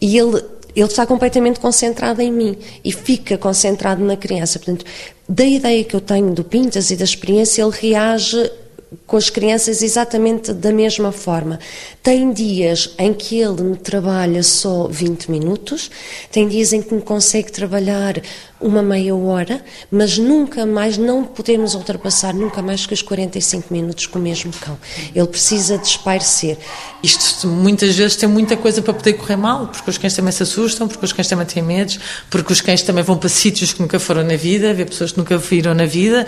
E 0.00 0.18
ele, 0.18 0.42
ele 0.76 0.86
está 0.86 1.06
completamente 1.06 1.58
concentrado 1.58 2.20
em 2.20 2.30
mim 2.30 2.56
e 2.84 2.92
fica 2.92 3.38
concentrado 3.38 4.04
na 4.04 4.16
criança. 4.16 4.58
Portanto, 4.58 4.84
da 5.26 5.44
ideia 5.44 5.82
que 5.82 5.96
eu 5.96 6.00
tenho 6.00 6.32
do 6.34 6.44
Pintas 6.44 6.90
e 6.90 6.96
da 6.96 7.04
experiência, 7.04 7.62
ele 7.62 7.72
reage 7.72 8.50
com 9.06 9.16
as 9.16 9.30
crianças 9.30 9.82
exatamente 9.82 10.52
da 10.52 10.72
mesma 10.72 11.10
forma. 11.10 11.58
Tem 12.02 12.32
dias 12.32 12.94
em 12.98 13.12
que 13.12 13.40
ele 13.40 13.62
me 13.62 13.76
trabalha 13.76 14.42
só 14.42 14.86
20 14.86 15.30
minutos, 15.30 15.90
tem 16.30 16.46
dias 16.46 16.72
em 16.72 16.82
que 16.82 16.94
me 16.94 17.02
consegue 17.02 17.50
trabalhar 17.50 18.20
uma 18.60 18.82
meia 18.82 19.14
hora, 19.14 19.62
mas 19.90 20.16
nunca 20.16 20.64
mais, 20.64 20.96
não 20.96 21.24
podemos 21.24 21.74
ultrapassar 21.74 22.34
nunca 22.34 22.62
mais 22.62 22.86
que 22.86 22.94
os 22.94 23.02
45 23.02 23.72
minutos 23.72 24.06
com 24.06 24.18
o 24.18 24.22
mesmo 24.22 24.52
cão. 24.60 24.78
Ele 25.14 25.26
precisa 25.26 25.76
de 25.76 25.86
espairecer. 25.86 26.56
Isto 27.02 27.46
muitas 27.48 27.94
vezes 27.94 28.16
tem 28.16 28.28
muita 28.28 28.56
coisa 28.56 28.80
para 28.80 28.94
poder 28.94 29.12
correr 29.14 29.36
mal, 29.36 29.66
porque 29.66 29.90
os 29.90 29.98
cães 29.98 30.14
também 30.14 30.32
se 30.32 30.42
assustam, 30.42 30.88
porque 30.88 31.04
os 31.04 31.12
cães 31.12 31.28
também 31.28 31.46
têm 31.46 31.62
medos, 31.62 32.00
porque 32.30 32.52
os 32.52 32.60
cães 32.60 32.82
também 32.82 33.04
vão 33.04 33.18
para 33.18 33.28
sítios 33.28 33.72
que 33.72 33.80
nunca 33.82 33.98
foram 33.98 34.24
na 34.24 34.36
vida, 34.36 34.72
ver 34.72 34.86
pessoas 34.86 35.12
que 35.12 35.18
nunca 35.18 35.36
viram 35.36 35.74
na 35.74 35.84
vida, 35.84 36.26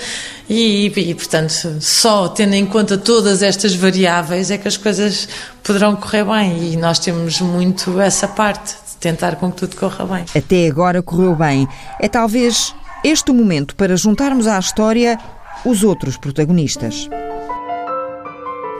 e, 0.48 0.86
e 0.86 1.14
portanto, 1.14 1.78
só 1.80 2.28
tendo 2.28 2.54
em 2.54 2.66
conta 2.66 2.98
todas 2.98 3.42
estas 3.42 3.74
variáveis 3.74 4.50
é 4.50 4.58
que 4.58 4.68
as 4.68 4.76
coisas 4.76 5.28
poderão 5.62 5.96
correr 5.96 6.24
bem, 6.24 6.72
e 6.72 6.76
nós 6.76 6.98
temos 6.98 7.40
muito 7.40 7.98
essa 8.00 8.28
parte 8.28 8.87
tentar 8.98 9.36
com 9.36 9.50
que 9.50 9.58
tudo 9.58 9.76
corra 9.76 10.04
bem. 10.04 10.24
Até 10.36 10.66
agora 10.66 11.02
correu 11.02 11.34
bem. 11.34 11.68
É 12.00 12.08
talvez 12.08 12.74
este 13.04 13.30
o 13.30 13.34
momento 13.34 13.74
para 13.76 13.96
juntarmos 13.96 14.46
à 14.46 14.58
história 14.58 15.18
os 15.64 15.82
outros 15.82 16.16
protagonistas. 16.16 17.08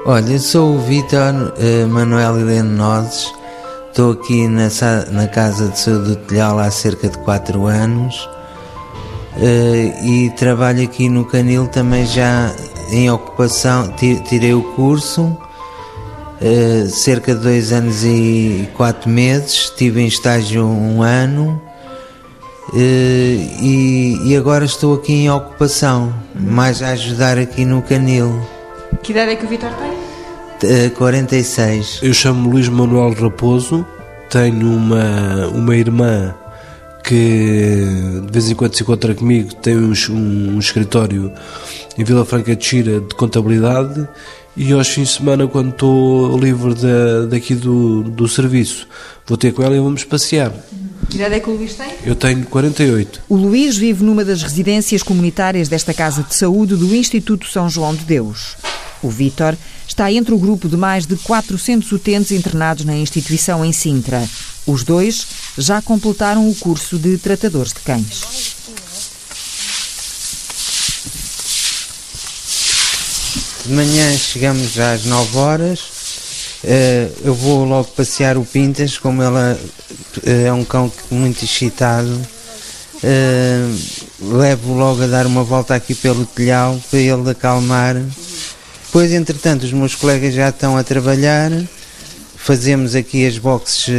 Olha, 0.06 0.32
eu 0.32 0.38
sou 0.38 0.76
o 0.76 0.78
Vítor 0.80 1.34
uh, 1.34 1.88
Manuel 1.88 2.38
Heleno 2.38 2.70
Nozes, 2.70 3.32
estou 3.88 4.12
aqui 4.12 4.48
na, 4.48 4.68
na 5.10 5.28
Casa 5.28 5.68
de 5.68 5.78
Saúde 5.78 6.10
do 6.10 6.16
Telhal 6.16 6.58
há 6.58 6.70
cerca 6.70 7.08
de 7.08 7.18
4 7.18 7.66
anos 7.66 8.28
uh, 9.36 10.04
e 10.06 10.30
trabalho 10.36 10.82
aqui 10.82 11.08
no 11.08 11.24
Canil 11.26 11.68
também 11.68 12.06
já 12.06 12.54
em 12.90 13.10
ocupação, 13.10 13.92
tirei 13.96 14.54
o 14.54 14.62
curso 14.74 15.36
eh, 16.40 16.86
cerca 16.88 17.34
de 17.34 17.40
dois 17.40 17.72
anos 17.72 18.04
e 18.04 18.68
quatro 18.76 19.10
meses, 19.10 19.52
estive 19.54 20.00
em 20.00 20.06
estágio 20.06 20.64
um 20.64 21.02
ano 21.02 21.60
uh, 22.72 22.76
e, 22.76 24.20
e, 24.24 24.36
agora 24.36 24.64
estou 24.64 24.94
aqui 24.94 25.14
em 25.14 25.30
ocupação, 25.30 26.14
mais 26.36 26.80
a 26.80 26.90
ajudar 26.90 27.38
aqui 27.38 27.64
no 27.64 27.82
canil. 27.82 28.40
Que 29.02 29.10
idade 29.10 29.32
é 29.32 29.36
que 29.36 29.46
o 29.46 29.48
Vitor 29.48 29.70
tem? 30.60 30.86
Uh, 30.86 30.90
46. 30.92 32.00
Eu 32.02 32.14
chamo 32.14 32.48
Luís 32.48 32.68
Manuel 32.68 33.14
Raposo, 33.14 33.84
tenho 34.30 34.68
uma, 34.68 35.48
uma 35.48 35.74
irmã 35.74 36.32
que 37.02 38.22
de 38.26 38.32
vez 38.32 38.48
em 38.48 38.54
quando 38.54 38.76
se 38.76 38.84
encontra 38.84 39.12
comigo, 39.12 39.54
tem 39.54 39.76
um, 39.76 39.92
um, 40.10 40.54
um 40.54 40.58
escritório 40.60 41.32
em 41.96 42.04
Vila 42.04 42.24
Franca 42.24 42.54
de 42.54 42.64
Xira 42.64 43.00
de 43.00 43.14
contabilidade 43.16 44.06
e 44.58 44.72
aos 44.72 44.88
fins 44.88 45.10
de 45.10 45.14
semana, 45.14 45.46
quando 45.46 45.70
estou 45.70 46.36
livre 46.36 46.74
da, 46.74 47.26
daqui 47.26 47.54
do, 47.54 48.02
do 48.02 48.26
serviço, 48.26 48.88
vou 49.24 49.38
ter 49.38 49.52
com 49.52 49.62
ela 49.62 49.76
e 49.76 49.78
vamos 49.78 50.02
passear. 50.02 50.52
Que 51.08 51.16
idade 51.16 51.36
é 51.36 51.40
que 51.40 51.48
o 51.48 51.54
Luís 51.54 51.74
tem? 51.74 51.88
Eu 52.04 52.16
tenho 52.16 52.44
48. 52.44 53.22
O 53.28 53.36
Luís 53.36 53.76
vive 53.76 54.02
numa 54.04 54.24
das 54.24 54.42
residências 54.42 55.00
comunitárias 55.00 55.68
desta 55.68 55.94
Casa 55.94 56.24
de 56.24 56.34
Saúde 56.34 56.74
do 56.74 56.92
Instituto 56.92 57.46
São 57.46 57.70
João 57.70 57.94
de 57.94 58.04
Deus. 58.04 58.56
O 59.00 59.08
Vítor 59.08 59.56
está 59.86 60.12
entre 60.12 60.34
o 60.34 60.38
grupo 60.38 60.68
de 60.68 60.76
mais 60.76 61.06
de 61.06 61.16
400 61.16 61.92
utentes 61.92 62.32
internados 62.32 62.84
na 62.84 62.96
instituição 62.96 63.64
em 63.64 63.72
Sintra. 63.72 64.28
Os 64.66 64.82
dois 64.82 65.24
já 65.56 65.80
completaram 65.80 66.50
o 66.50 66.54
curso 66.56 66.98
de 66.98 67.16
tratadores 67.16 67.72
de 67.72 67.80
cães. 67.80 68.57
De 73.68 73.74
manhã 73.74 74.16
chegamos 74.16 74.78
às 74.78 75.04
9 75.04 75.36
horas 75.36 75.80
Uh, 76.64 77.12
eu 77.24 77.34
vou 77.34 77.64
logo 77.64 77.88
passear 77.92 78.36
o 78.36 78.44
Pintas, 78.44 78.98
como 78.98 79.22
ela 79.22 79.56
uh, 79.56 80.30
é 80.46 80.52
um 80.52 80.64
cão 80.64 80.90
muito 81.10 81.44
excitado. 81.44 82.10
Uh, 82.96 84.36
levo 84.36 84.74
logo 84.74 85.04
a 85.04 85.06
dar 85.06 85.24
uma 85.24 85.44
volta 85.44 85.76
aqui 85.76 85.94
pelo 85.94 86.26
telhado 86.26 86.82
para 86.90 86.98
ele 86.98 87.30
acalmar. 87.30 87.94
Depois, 88.86 89.12
entretanto, 89.12 89.64
os 89.64 89.72
meus 89.72 89.94
colegas 89.94 90.34
já 90.34 90.48
estão 90.48 90.76
a 90.76 90.82
trabalhar. 90.82 91.52
Fazemos 92.36 92.96
aqui 92.96 93.24
as 93.24 93.38
boxes 93.38 93.94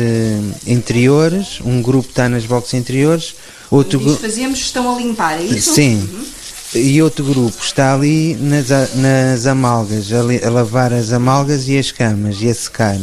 interiores. 0.68 1.62
Um 1.64 1.82
grupo 1.82 2.10
está 2.10 2.28
nas 2.28 2.46
boxes 2.46 2.74
interiores. 2.74 3.36
Outro. 3.72 4.00
Fazemos, 4.18 4.60
estão 4.60 4.94
a 4.94 5.00
limpar, 5.00 5.40
é 5.40 5.44
isso? 5.44 5.76
Sim. 5.76 5.96
Uhum. 5.96 6.26
E 6.74 7.02
outro 7.02 7.26
grupo 7.26 7.64
está 7.64 7.96
ali 7.96 8.36
nas, 8.36 8.70
nas 8.96 9.48
amalgas, 9.48 10.12
a, 10.14 10.20
a 10.20 10.50
lavar 10.52 10.94
as 10.94 11.12
amalgas 11.12 11.68
e 11.68 11.78
as 11.78 11.92
camas 11.92 12.42
e 12.42 12.48
a 12.48 12.54
secar. 12.54 12.98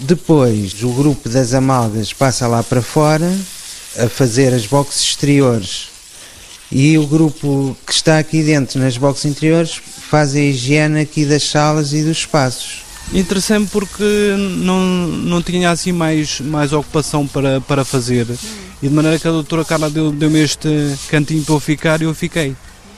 Depois, 0.00 0.82
o 0.82 0.88
grupo 0.88 1.28
das 1.28 1.54
amalgas 1.54 2.12
passa 2.12 2.48
lá 2.48 2.62
para 2.62 2.82
fora 2.82 3.32
a 3.96 4.08
fazer 4.08 4.52
as 4.52 4.66
boxes 4.66 5.02
exteriores. 5.02 5.88
E 6.72 6.98
o 6.98 7.06
grupo 7.06 7.76
que 7.86 7.92
está 7.92 8.18
aqui 8.18 8.42
dentro, 8.42 8.80
nas 8.80 8.98
boxes 8.98 9.26
interiores, 9.26 9.80
faz 10.10 10.34
a 10.34 10.40
higiene 10.40 11.00
aqui 11.00 11.24
das 11.24 11.44
salas 11.44 11.92
e 11.92 12.02
dos 12.02 12.18
espaços. 12.18 12.82
Interessei-me 13.12 13.66
porque 13.68 14.02
não, 14.58 15.06
não 15.06 15.40
tinha 15.40 15.70
assim 15.70 15.92
mais, 15.92 16.40
mais 16.40 16.72
ocupação 16.72 17.28
para, 17.28 17.60
para 17.60 17.84
fazer. 17.84 18.26
E 18.82 18.88
de 18.88 18.94
maneira 18.94 19.20
que 19.20 19.28
a 19.28 19.30
doutora 19.30 19.64
Carla 19.64 19.88
deu-me 19.88 20.16
deu 20.16 20.36
este 20.36 20.68
cantinho 21.08 21.44
para 21.44 21.54
eu 21.54 21.60
ficar 21.60 22.02
e 22.02 22.06
eu 22.06 22.14
fiquei. 22.14 22.56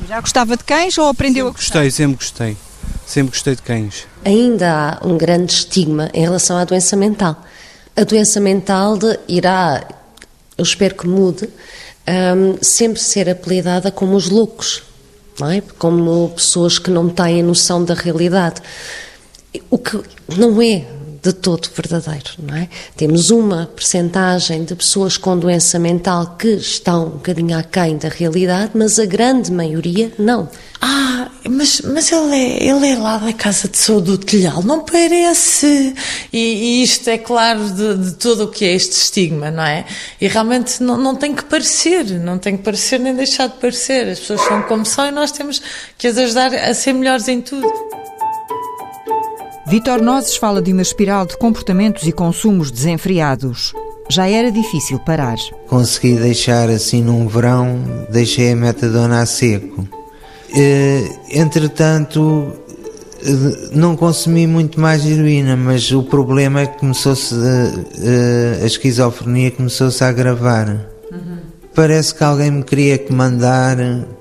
Já 0.08 0.20
gostava 0.20 0.56
de 0.56 0.64
cães 0.64 0.96
ou 0.98 1.08
aprendeu 1.08 1.46
sempre 1.46 1.58
a 1.58 1.62
gostar? 1.62 1.78
Gostei, 1.80 1.90
sempre 1.90 2.16
gostei. 2.16 2.56
Sempre 3.06 3.30
gostei 3.30 3.54
de 3.54 3.62
cães. 3.62 4.06
Ainda 4.24 4.98
há 5.00 5.06
um 5.06 5.16
grande 5.16 5.52
estigma 5.52 6.10
em 6.12 6.22
relação 6.22 6.56
à 6.56 6.64
doença 6.64 6.96
mental. 6.96 7.44
A 7.94 8.04
doença 8.04 8.40
mental 8.40 8.98
de, 8.98 9.18
irá, 9.28 9.86
eu 10.58 10.62
espero 10.62 10.94
que 10.94 11.06
mude, 11.06 11.48
um, 12.08 12.58
sempre 12.60 13.00
ser 13.00 13.28
apelidada 13.28 13.90
como 13.90 14.16
os 14.16 14.28
loucos, 14.28 14.82
não 15.38 15.50
é? 15.50 15.62
como 15.78 16.30
pessoas 16.30 16.78
que 16.78 16.90
não 16.90 17.08
têm 17.08 17.42
noção 17.42 17.84
da 17.84 17.94
realidade. 17.94 18.60
O 19.70 19.78
que 19.78 20.02
não 20.36 20.60
é 20.60 20.84
de 21.26 21.32
todo 21.32 21.68
verdadeiro, 21.74 22.30
não 22.38 22.54
é? 22.54 22.68
Temos 22.96 23.30
uma 23.30 23.66
percentagem 23.66 24.64
de 24.64 24.76
pessoas 24.76 25.16
com 25.16 25.36
doença 25.36 25.76
mental 25.76 26.36
que 26.38 26.48
estão 26.48 27.06
um 27.06 27.10
bocadinho 27.10 27.58
aquém 27.58 27.96
da 27.96 28.08
realidade, 28.08 28.72
mas 28.74 29.00
a 29.00 29.04
grande 29.04 29.50
maioria 29.50 30.12
não. 30.18 30.48
Ah, 30.80 31.28
mas, 31.48 31.80
mas 31.80 32.12
ele, 32.12 32.36
é, 32.36 32.64
ele 32.64 32.88
é 32.88 32.96
lá 32.96 33.18
da 33.18 33.32
Casa 33.32 33.66
de 33.66 33.76
Saúde 33.76 34.12
do 34.12 34.18
Telhal, 34.18 34.62
não 34.62 34.84
parece? 34.84 35.94
E, 36.32 36.38
e 36.38 36.82
isto 36.84 37.08
é 37.08 37.18
claro 37.18 37.70
de, 37.70 37.96
de 37.96 38.12
todo 38.14 38.44
o 38.44 38.48
que 38.48 38.64
é 38.64 38.72
este 38.72 38.92
estigma, 38.92 39.50
não 39.50 39.64
é? 39.64 39.84
E 40.20 40.28
realmente 40.28 40.80
não, 40.80 40.96
não 40.96 41.16
tem 41.16 41.34
que 41.34 41.44
parecer, 41.44 42.04
não 42.20 42.38
tem 42.38 42.56
que 42.56 42.62
parecer 42.62 43.00
nem 43.00 43.16
deixar 43.16 43.48
de 43.48 43.54
parecer. 43.54 44.06
As 44.08 44.20
pessoas 44.20 44.42
são 44.42 44.62
como 44.62 44.86
são 44.86 45.08
e 45.08 45.10
nós 45.10 45.32
temos 45.32 45.60
que 45.98 46.06
as 46.06 46.16
ajudar 46.18 46.54
a 46.54 46.72
ser 46.72 46.92
melhores 46.92 47.26
em 47.26 47.40
tudo. 47.40 48.05
Vitor 49.68 50.00
Nozes 50.00 50.36
fala 50.36 50.62
de 50.62 50.72
uma 50.72 50.82
espiral 50.82 51.26
de 51.26 51.36
comportamentos 51.36 52.04
e 52.04 52.12
consumos 52.12 52.70
desenfreados. 52.70 53.74
Já 54.08 54.28
era 54.28 54.52
difícil 54.52 55.00
parar. 55.00 55.36
Consegui 55.66 56.14
deixar 56.14 56.70
assim 56.70 57.02
num 57.02 57.26
verão, 57.26 57.80
deixei 58.08 58.52
a 58.52 58.56
metadona 58.56 59.22
a 59.22 59.26
seco. 59.26 59.84
Eh, 60.54 61.10
entretanto, 61.32 62.52
eh, 63.24 63.70
não 63.72 63.96
consumi 63.96 64.46
muito 64.46 64.80
mais 64.80 65.04
heroína, 65.04 65.56
mas 65.56 65.90
o 65.90 66.04
problema 66.04 66.60
é 66.60 66.66
que 66.68 66.78
começou-se 66.78 67.34
eh, 67.34 68.60
a 68.62 68.66
esquizofrenia 68.66 69.50
começou-se 69.50 70.02
a 70.04 70.08
agravar. 70.08 70.86
Uhum. 71.10 71.38
Parece 71.74 72.14
que 72.14 72.22
alguém 72.22 72.52
me 72.52 72.62
queria 72.62 73.00
comandar, 73.00 73.76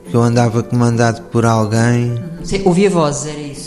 que 0.10 0.16
eu 0.16 0.24
andava 0.24 0.64
comandado 0.64 1.22
por 1.32 1.46
alguém. 1.46 2.14
Uhum. 2.14 2.62
Ouvia 2.66 2.90
vozes, 2.90 3.28
era 3.28 3.40
isso? 3.40 3.65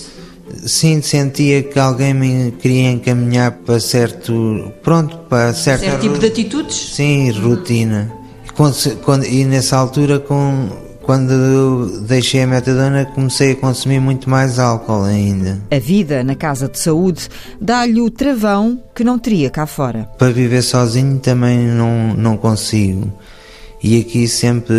Sim, 0.67 1.01
sentia 1.03 1.63
que 1.63 1.79
alguém 1.79 2.15
me 2.15 2.53
queria 2.53 2.91
encaminhar 2.91 3.53
para 3.53 3.81
certo. 3.81 4.73
Pronto, 4.83 5.17
para 5.29 5.53
certa. 5.55 5.85
Certo 5.85 6.01
tipo 6.01 6.19
de 6.19 6.27
atitudes? 6.27 6.95
Sim, 6.95 7.31
rotina. 7.31 8.13
E, 8.45 8.51
quando, 8.53 8.97
quando, 9.03 9.25
e 9.25 9.45
nessa 9.45 9.77
altura, 9.77 10.19
com, 10.19 10.69
quando 11.03 11.33
eu 11.33 12.01
deixei 12.03 12.43
a 12.43 12.47
metadona, 12.47 13.07
comecei 13.07 13.53
a 13.53 13.57
consumir 13.57 14.01
muito 14.01 14.29
mais 14.29 14.59
álcool 14.59 15.05
ainda. 15.05 15.59
A 15.71 15.79
vida 15.79 16.23
na 16.23 16.35
casa 16.35 16.69
de 16.69 16.79
saúde 16.79 17.29
dá-lhe 17.61 18.01
o 18.01 18.11
travão 18.11 18.83
que 18.95 19.05
não 19.05 19.19
teria 19.19 19.49
cá 19.49 19.67
fora. 19.67 20.09
Para 20.19 20.31
viver 20.31 20.63
sozinho 20.63 21.19
também 21.19 21.67
não, 21.67 22.15
não 22.15 22.37
consigo. 22.37 23.13
E 23.83 24.01
aqui 24.01 24.27
sempre, 24.27 24.75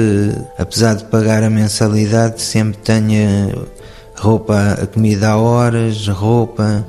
apesar 0.57 0.93
de 0.95 1.05
pagar 1.05 1.41
a 1.41 1.49
mensalidade, 1.49 2.41
sempre 2.41 2.77
tenho 2.79 3.65
roupa, 4.19 4.77
a 4.81 4.85
comida 4.85 5.29
a 5.29 5.37
horas, 5.37 6.07
roupa. 6.07 6.85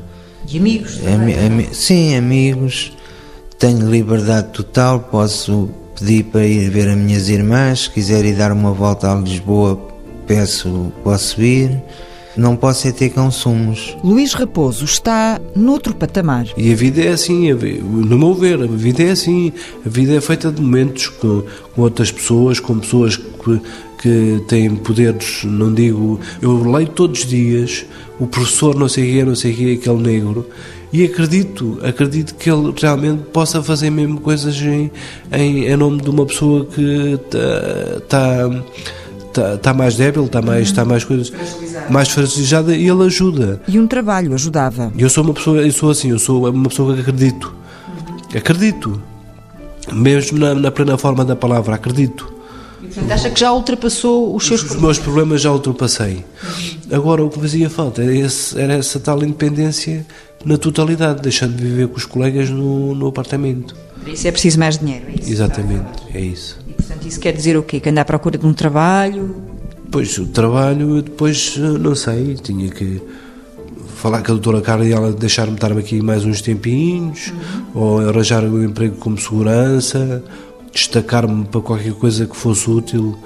E 0.49 0.59
amigos? 0.59 1.01
Ami, 1.07 1.35
ami, 1.35 1.69
sim, 1.73 2.17
amigos. 2.17 2.93
Tenho 3.59 3.89
liberdade 3.89 4.49
total, 4.49 5.01
posso 5.01 5.71
pedir 5.99 6.25
para 6.25 6.47
ir 6.47 6.71
ver 6.71 6.89
as 6.89 6.97
minhas 6.97 7.29
irmãs, 7.29 7.81
se 7.81 7.91
quiser 7.91 8.25
ir 8.25 8.35
dar 8.35 8.53
uma 8.53 8.73
volta 8.73 9.13
a 9.13 9.15
Lisboa, 9.15 9.79
peço, 10.27 10.93
posso 11.05 11.41
ir. 11.43 11.83
Não 12.37 12.55
posso 12.55 12.87
é 12.87 12.93
ter 12.93 13.11
consumos. 13.11 13.97
Luís 14.05 14.33
Raposo 14.33 14.85
está 14.85 15.41
noutro 15.55 15.95
patamar. 15.95 16.47
E 16.57 16.73
a 16.73 16.77
vida 16.77 17.03
é 17.03 17.09
assim, 17.09 17.53
no 17.53 18.17
meu 18.17 18.35
ver, 18.35 18.63
a 18.63 18.67
vida 18.67 19.03
é 19.03 19.11
assim. 19.11 19.53
A 19.85 19.89
vida 19.89 20.15
é 20.15 20.21
feita 20.21 20.51
de 20.51 20.63
momentos 20.63 21.09
com, 21.09 21.43
com 21.75 21.83
outras 21.83 22.13
pessoas, 22.13 22.61
com 22.61 22.79
pessoas 22.79 23.17
que, 23.17 23.61
que 24.01 24.43
têm 24.49 24.75
poderes, 24.75 25.45
não 25.45 25.73
digo. 25.73 26.19
Eu 26.41 26.63
leio 26.71 26.89
todos 26.89 27.21
os 27.21 27.27
dias 27.27 27.85
o 28.21 28.27
professor 28.27 28.75
não 28.77 28.87
sei 28.87 29.13
quem, 29.13 29.25
não 29.25 29.35
sei 29.35 29.55
quem, 29.55 29.73
aquele 29.73 30.03
negro, 30.03 30.47
e 30.93 31.03
acredito, 31.05 31.79
acredito 31.83 32.35
que 32.35 32.51
ele 32.51 32.73
realmente 32.77 33.23
possa 33.33 33.63
fazer 33.63 33.89
mesmo 33.89 34.21
coisas 34.21 34.61
em, 34.61 34.91
em, 35.33 35.65
em 35.65 35.77
nome 35.77 36.03
de 36.03 36.11
uma 36.11 36.27
pessoa 36.27 36.67
que 36.67 37.19
está. 37.99 38.51
Está, 39.31 39.55
está 39.55 39.73
mais 39.73 39.95
débil, 39.95 40.25
está 40.25 40.43
mais, 40.43 40.67
está 40.67 40.85
mais 40.85 41.05
coisas, 41.05 41.33
mais 41.89 42.09
fragilizada 42.09 42.75
e 42.75 42.89
ele 42.89 43.05
ajuda. 43.05 43.63
E 43.69 43.79
um 43.79 43.87
trabalho 43.87 44.35
ajudava. 44.35 44.93
Eu 44.99 45.09
sou 45.09 45.23
uma 45.23 45.33
pessoa, 45.33 45.59
eu 45.59 45.71
sou 45.71 45.91
assim, 45.91 46.11
eu 46.11 46.19
sou 46.19 46.51
uma 46.51 46.69
pessoa 46.69 46.97
que 46.97 47.03
acredito, 47.03 47.55
acredito, 48.35 49.01
mesmo 49.93 50.37
na, 50.37 50.53
na 50.53 50.73
plena 50.73 50.99
forma 50.99 51.25
da 51.25 51.37
palavra, 51.37 51.77
acredito. 51.77 52.40
Portanto, 52.93 53.13
acha 53.13 53.31
que 53.31 53.39
já 53.39 53.53
ultrapassou 53.53 54.35
os 54.35 54.47
seus 54.47 54.63
os, 54.63 54.69
problemas? 54.69 54.91
Os 54.91 54.99
meus 54.99 54.99
problemas 54.99 55.41
já 55.43 55.53
ultrapassei. 55.53 56.25
Agora, 56.91 57.25
o 57.25 57.31
que 57.31 57.39
fazia 57.39 57.71
falta 57.71 58.03
era, 58.03 58.15
esse, 58.15 58.61
era 58.61 58.75
essa 58.75 58.99
tal 58.99 59.23
independência 59.23 60.05
na 60.45 60.59
totalidade, 60.59 61.23
deixando 61.23 61.57
de 61.57 61.63
viver 61.63 61.89
com 61.89 61.97
os 61.97 62.05
colegas 62.05 62.51
no, 62.51 62.95
no 62.95 63.07
apartamento. 63.07 63.77
Para 64.03 64.13
isso 64.13 64.27
é 64.27 64.33
preciso 64.33 64.59
mais 64.59 64.79
dinheiro, 64.79 65.07
é 65.09 65.21
isso? 65.21 65.31
Exatamente, 65.31 66.03
é 66.15 66.21
isso. 66.21 66.59
E, 66.67 66.73
portanto, 66.73 67.07
isso 67.07 67.21
quer 67.21 67.33
dizer 67.33 67.57
o 67.57 67.63
quê? 67.63 67.79
Que 67.79 67.91
anda 67.91 68.01
à 68.01 68.05
procura 68.05 68.39
de 68.39 68.47
um 68.47 68.53
trabalho? 68.53 69.37
Pois, 69.91 70.17
o 70.19 70.27
trabalho, 70.27 71.03
depois, 71.03 71.57
não 71.57 71.95
sei, 71.95 72.35
tinha 72.35 72.69
que 72.71 73.01
falar 73.97 74.23
com 74.23 74.33
a 74.33 74.35
doutora 74.35 74.63
Carla 74.63 74.87
e 74.87 74.93
ela 74.93 75.13
deixar-me 75.13 75.55
estar 75.55 75.71
aqui 75.73 76.01
mais 76.01 76.25
uns 76.25 76.41
tempinhos, 76.41 77.29
uhum. 77.75 77.83
ou 77.83 78.09
arranjar 78.09 78.43
um 78.45 78.65
emprego 78.65 78.97
como 78.97 79.19
segurança, 79.19 80.23
destacar-me 80.73 81.45
para 81.45 81.61
qualquer 81.61 81.93
coisa 81.95 82.27
que 82.27 82.37
fosse 82.37 82.71
útil, 82.71 83.19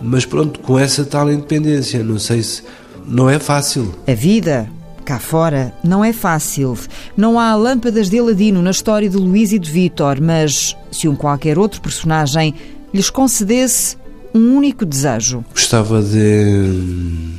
mas 0.00 0.24
pronto, 0.24 0.60
com 0.60 0.78
essa 0.78 1.04
tal 1.04 1.30
independência, 1.30 2.02
não 2.02 2.18
sei 2.18 2.42
se. 2.42 2.62
Não 3.06 3.28
é 3.28 3.38
fácil. 3.38 3.94
A 4.06 4.12
vida 4.12 4.68
cá 5.04 5.18
fora 5.18 5.72
não 5.82 6.04
é 6.04 6.12
fácil. 6.12 6.76
Não 7.16 7.40
há 7.40 7.54
lâmpadas 7.54 8.10
de 8.10 8.18
Aladino 8.18 8.60
na 8.60 8.70
história 8.70 9.08
de 9.08 9.16
Luís 9.16 9.52
e 9.52 9.58
de 9.58 9.70
Vítor, 9.70 10.20
mas 10.20 10.76
se 10.92 11.08
um 11.08 11.16
qualquer 11.16 11.58
outro 11.58 11.80
personagem 11.80 12.54
lhes 12.92 13.08
concedesse 13.08 13.96
um 14.34 14.54
único 14.54 14.84
desejo. 14.84 15.42
Gostava 15.50 16.02
de 16.02 17.34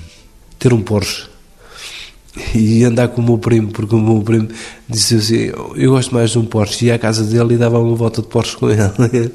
ter 0.58 0.74
um 0.74 0.82
Porsche 0.82 1.29
e 2.54 2.84
andar 2.84 3.08
com 3.10 3.22
o 3.22 3.26
meu 3.26 3.38
primo, 3.38 3.70
porque 3.72 3.96
o 3.96 4.00
meu 4.00 4.22
primo 4.22 4.48
disse 4.88 5.16
assim: 5.16 5.52
Eu 5.76 5.92
gosto 5.92 6.14
mais 6.14 6.32
de 6.32 6.40
um 6.40 6.46
Porsche. 6.46 6.86
E 6.86 6.92
à 6.92 7.00
casa 7.00 7.24
dele 7.24 7.56
e 7.56 7.58
dava 7.58 7.80
uma 7.80 7.96
volta 7.96 8.22
de 8.22 8.28
Porsche 8.28 8.58
com 8.58 8.70
ele. 8.70 8.82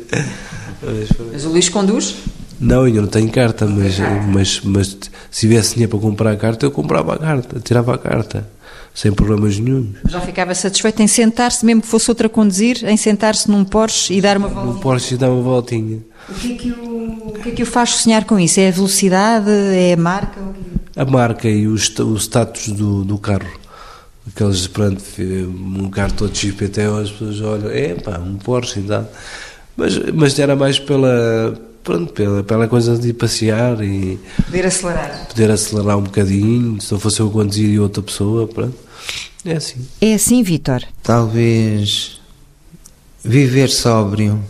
Mas 1.32 1.44
o 1.44 1.48
Luís 1.48 1.68
conduz? 1.68 2.14
Não, 2.60 2.86
eu 2.86 3.02
não 3.02 3.08
tenho 3.08 3.28
carta, 3.30 3.66
mas, 3.66 3.98
mas, 4.32 4.60
mas 4.62 4.96
se 5.30 5.40
tivesse 5.40 5.74
dinheiro 5.74 5.90
para 5.90 5.98
comprar 5.98 6.30
a 6.32 6.36
carta, 6.36 6.64
eu 6.64 6.70
comprava 6.70 7.14
a 7.14 7.18
carta, 7.18 7.60
tirava 7.60 7.94
a 7.94 7.98
carta, 7.98 8.48
sem 8.94 9.12
problemas 9.12 9.58
nenhum. 9.58 9.92
Já 10.08 10.20
ficava 10.20 10.54
satisfeito 10.54 11.02
em 11.02 11.06
sentar-se, 11.06 11.66
mesmo 11.66 11.82
que 11.82 11.88
fosse 11.88 12.10
outra 12.10 12.26
a 12.26 12.30
conduzir, 12.30 12.84
em 12.84 12.96
sentar-se 12.96 13.50
num 13.50 13.64
Porsche 13.64 14.14
e 14.14 14.20
dar 14.20 14.36
uma 14.36 14.48
voltinha? 14.48 14.72
Num 14.72 14.80
Porsche 14.80 15.14
e 15.14 15.18
dar 15.18 15.30
uma 15.30 15.42
voltinha. 15.42 15.98
O 16.28 16.34
que, 16.34 16.52
é 16.52 16.56
que 16.56 16.70
o, 16.70 17.28
o 17.28 17.32
que 17.42 17.48
é 17.48 17.52
que 17.52 17.62
o 17.62 17.66
faz 17.66 17.90
sonhar 17.90 18.24
com 18.24 18.38
isso? 18.38 18.60
É 18.60 18.68
a 18.68 18.70
velocidade? 18.70 19.50
É 19.50 19.92
a 19.92 19.96
marca? 19.96 20.40
A 20.96 21.04
marca 21.04 21.48
e 21.48 21.66
o, 21.66 21.74
o 21.74 22.16
status 22.16 22.68
do, 22.68 23.04
do 23.04 23.18
carro. 23.18 23.50
aqueles, 24.28 24.66
pronto, 24.68 25.02
um 25.18 25.90
carro 25.90 26.12
todo 26.12 26.36
XPT, 26.36 26.82
as 26.82 27.10
pessoas 27.10 27.40
olham, 27.40 27.70
é 27.70 27.94
pá, 27.94 28.18
um 28.18 28.36
Porsche 28.36 28.80
e 28.80 28.84
tal. 28.84 29.10
Mas, 29.76 29.98
mas 30.12 30.38
era 30.38 30.54
mais 30.54 30.78
pela, 30.78 31.58
pronto, 31.82 32.12
pela, 32.12 32.42
pela 32.44 32.68
coisa 32.68 32.96
de 32.96 33.08
ir 33.08 33.14
passear 33.14 33.82
e... 33.82 34.18
Poder 34.44 34.66
acelerar. 34.66 35.26
Poder 35.28 35.50
acelerar 35.50 35.98
um 35.98 36.02
bocadinho, 36.02 36.80
se 36.80 36.92
não 36.92 37.00
fosse 37.00 37.20
eu 37.20 37.30
conduzir 37.30 37.68
e 37.68 37.80
outra 37.80 38.02
pessoa, 38.02 38.46
pronto. 38.46 38.76
É 39.44 39.56
assim. 39.56 39.86
É 40.00 40.14
assim, 40.14 40.42
Vítor? 40.42 40.82
Talvez 41.02 42.20
viver 43.22 43.68
sóbrio. 43.68 44.40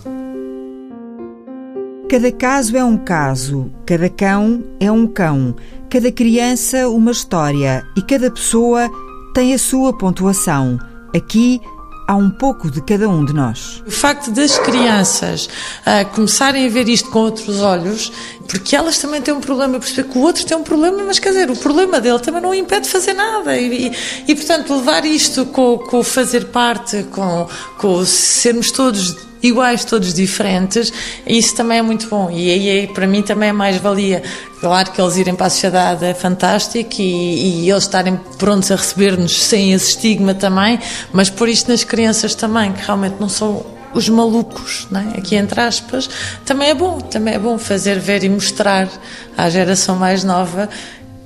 Cada 2.08 2.30
caso 2.30 2.76
é 2.76 2.84
um 2.84 2.98
caso, 2.98 3.70
cada 3.86 4.10
cão 4.10 4.62
é 4.78 4.92
um 4.92 5.06
cão, 5.06 5.56
cada 5.88 6.12
criança 6.12 6.86
uma 6.88 7.10
história 7.10 7.82
e 7.96 8.02
cada 8.02 8.30
pessoa 8.30 8.90
tem 9.34 9.54
a 9.54 9.58
sua 9.58 9.96
pontuação. 9.96 10.78
Aqui 11.16 11.60
há 12.06 12.14
um 12.14 12.28
pouco 12.28 12.70
de 12.70 12.82
cada 12.82 13.08
um 13.08 13.24
de 13.24 13.32
nós. 13.32 13.82
O 13.86 13.90
facto 13.90 14.30
das 14.30 14.58
crianças 14.58 15.46
uh, 15.46 16.06
começarem 16.14 16.66
a 16.66 16.70
ver 16.70 16.88
isto 16.88 17.10
com 17.10 17.20
outros 17.20 17.60
olhos, 17.60 18.12
porque 18.46 18.76
elas 18.76 18.98
também 18.98 19.22
têm 19.22 19.32
um 19.32 19.40
problema, 19.40 19.78
perceber 19.78 20.08
que 20.10 20.18
o 20.18 20.20
outro 20.20 20.44
tem 20.44 20.56
um 20.56 20.62
problema, 20.62 21.02
mas 21.04 21.18
quer 21.18 21.30
dizer, 21.30 21.50
o 21.50 21.56
problema 21.56 22.02
dele 22.02 22.18
também 22.18 22.42
não 22.42 22.50
o 22.50 22.54
impede 22.54 22.82
de 22.82 22.90
fazer 22.90 23.14
nada. 23.14 23.56
E, 23.56 23.88
e, 23.88 23.92
e 24.28 24.34
portanto, 24.34 24.74
levar 24.76 25.06
isto 25.06 25.46
com, 25.46 25.78
com 25.78 26.02
fazer 26.02 26.46
parte, 26.48 27.02
com, 27.04 27.48
com 27.78 28.04
sermos 28.04 28.70
todos 28.70 29.16
iguais, 29.46 29.84
todos 29.84 30.14
diferentes, 30.14 30.92
isso 31.26 31.54
também 31.54 31.78
é 31.78 31.82
muito 31.82 32.08
bom. 32.08 32.30
E 32.30 32.50
aí, 32.50 32.86
para 32.88 33.06
mim, 33.06 33.22
também 33.22 33.50
é 33.50 33.52
mais 33.52 33.76
valia. 33.76 34.22
Claro 34.60 34.90
que 34.90 35.00
eles 35.00 35.16
irem 35.16 35.34
para 35.34 35.46
a 35.46 35.50
sociedade 35.50 36.04
é 36.04 36.14
fantástico 36.14 36.94
e, 36.98 37.64
e 37.64 37.70
eles 37.70 37.84
estarem 37.84 38.16
prontos 38.38 38.70
a 38.70 38.76
receber-nos 38.76 39.44
sem 39.44 39.72
esse 39.72 39.90
estigma 39.90 40.34
também, 40.34 40.78
mas 41.12 41.28
por 41.28 41.48
isto 41.48 41.70
nas 41.70 41.84
crianças 41.84 42.34
também, 42.34 42.72
que 42.72 42.84
realmente 42.84 43.16
não 43.20 43.28
são 43.28 43.64
os 43.92 44.08
malucos, 44.08 44.88
é? 44.92 45.18
aqui 45.18 45.36
entre 45.36 45.60
aspas, 45.60 46.10
também 46.44 46.70
é 46.70 46.74
bom, 46.74 47.00
também 47.00 47.34
é 47.34 47.38
bom 47.38 47.56
fazer 47.58 47.98
ver 48.00 48.24
e 48.24 48.28
mostrar 48.28 48.88
à 49.36 49.48
geração 49.48 49.96
mais 49.96 50.24
nova 50.24 50.68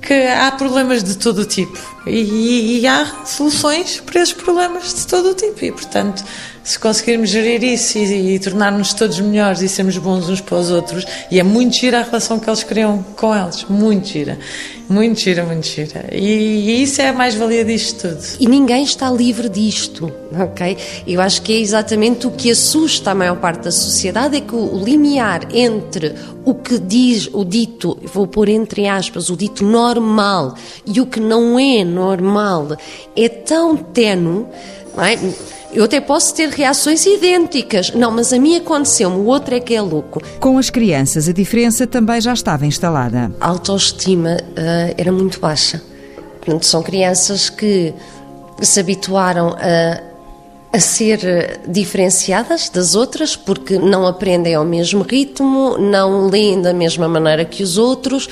que 0.01 0.13
há 0.13 0.51
problemas 0.51 1.03
de 1.03 1.17
todo 1.17 1.39
o 1.39 1.45
tipo 1.45 1.77
e, 2.05 2.79
e, 2.79 2.87
há 2.87 3.25
soluções 3.25 3.99
para 3.99 4.21
esses 4.21 4.33
problemas 4.33 4.93
de 4.93 5.07
todo 5.07 5.31
o 5.31 5.33
tipo 5.33 5.65
e 5.65 5.71
portanto 5.71 6.23
se 6.69 6.77
conseguirmos 6.77 7.31
gerir 7.31 7.63
isso 7.63 7.97
e, 7.97 8.35
e 8.35 8.39
tornar-nos 8.39 8.93
todos 8.93 9.19
melhores 9.19 9.61
e 9.61 9.67
sermos 9.67 9.97
bons 9.97 10.29
uns 10.29 10.39
para 10.39 10.57
os 10.57 10.69
outros, 10.69 11.03
e 11.31 11.39
é 11.39 11.43
muito 11.43 11.75
gira 11.75 11.99
a 11.99 12.03
relação 12.03 12.39
que 12.39 12.47
eles 12.47 12.63
criam 12.63 13.03
com 13.15 13.35
eles, 13.35 13.65
muito 13.67 14.07
gira, 14.07 14.37
muito 14.87 15.19
gira, 15.19 15.43
muito 15.43 15.65
gira. 15.65 16.05
E, 16.11 16.19
e 16.19 16.83
isso 16.83 17.01
é 17.01 17.09
a 17.09 17.13
mais-valia 17.13 17.65
disto 17.65 18.09
tudo. 18.09 18.23
E 18.39 18.47
ninguém 18.47 18.83
está 18.83 19.09
livre 19.09 19.49
disto, 19.49 20.11
ok? 20.31 20.77
Eu 21.07 21.21
acho 21.21 21.41
que 21.41 21.53
é 21.53 21.59
exatamente 21.59 22.27
o 22.27 22.31
que 22.31 22.51
assusta 22.51 23.11
a 23.11 23.15
maior 23.15 23.37
parte 23.37 23.63
da 23.63 23.71
sociedade, 23.71 24.37
é 24.37 24.41
que 24.41 24.53
o 24.53 24.83
limiar 24.83 25.47
entre 25.51 26.13
o 26.45 26.53
que 26.53 26.77
diz 26.77 27.29
o 27.33 27.43
dito, 27.43 27.97
vou 28.13 28.27
pôr 28.27 28.47
entre 28.47 28.87
aspas, 28.87 29.29
o 29.29 29.35
dito 29.35 29.63
normal 29.63 30.55
e 30.85 31.01
o 31.01 31.05
que 31.05 31.19
não 31.19 31.59
é 31.59 31.83
normal 31.89 32.77
é 33.15 33.27
tão 33.27 33.75
tenue, 33.75 34.45
é? 34.97 35.59
Eu 35.71 35.83
até 35.83 36.01
posso 36.01 36.33
ter 36.33 36.49
reações 36.49 37.05
idênticas. 37.05 37.91
Não, 37.91 38.09
mas 38.09 38.33
a 38.33 38.39
mim 38.39 38.57
aconteceu-me, 38.57 39.17
o 39.17 39.25
outro 39.25 39.53
é 39.53 39.59
que 39.59 39.75
é 39.75 39.81
louco. 39.81 40.19
Com 40.39 40.57
as 40.57 40.69
crianças, 40.69 41.29
a 41.29 41.31
diferença 41.31 41.85
também 41.85 42.19
já 42.19 42.33
estava 42.33 42.65
instalada. 42.65 43.31
A 43.39 43.47
autoestima 43.49 44.37
uh, 44.37 44.95
era 44.97 45.11
muito 45.11 45.39
baixa. 45.39 45.81
Portanto, 46.39 46.65
são 46.65 46.81
crianças 46.81 47.49
que 47.49 47.93
se 48.61 48.79
habituaram 48.79 49.55
a 49.59 50.09
a 50.71 50.79
ser 50.79 51.25
eh, 51.25 51.59
diferenciadas 51.67 52.69
das 52.69 52.93
outras 52.93 53.35
porque 53.35 53.77
não 53.79 54.05
aprendem 54.05 54.53
ao 54.53 54.63
mesmo 54.63 55.01
ritmo, 55.03 55.77
não 55.79 56.27
leem 56.27 56.61
da 56.61 56.73
mesma 56.73 57.07
maneira 57.07 57.43
que 57.43 57.63
os 57.63 57.77
outros 57.77 58.29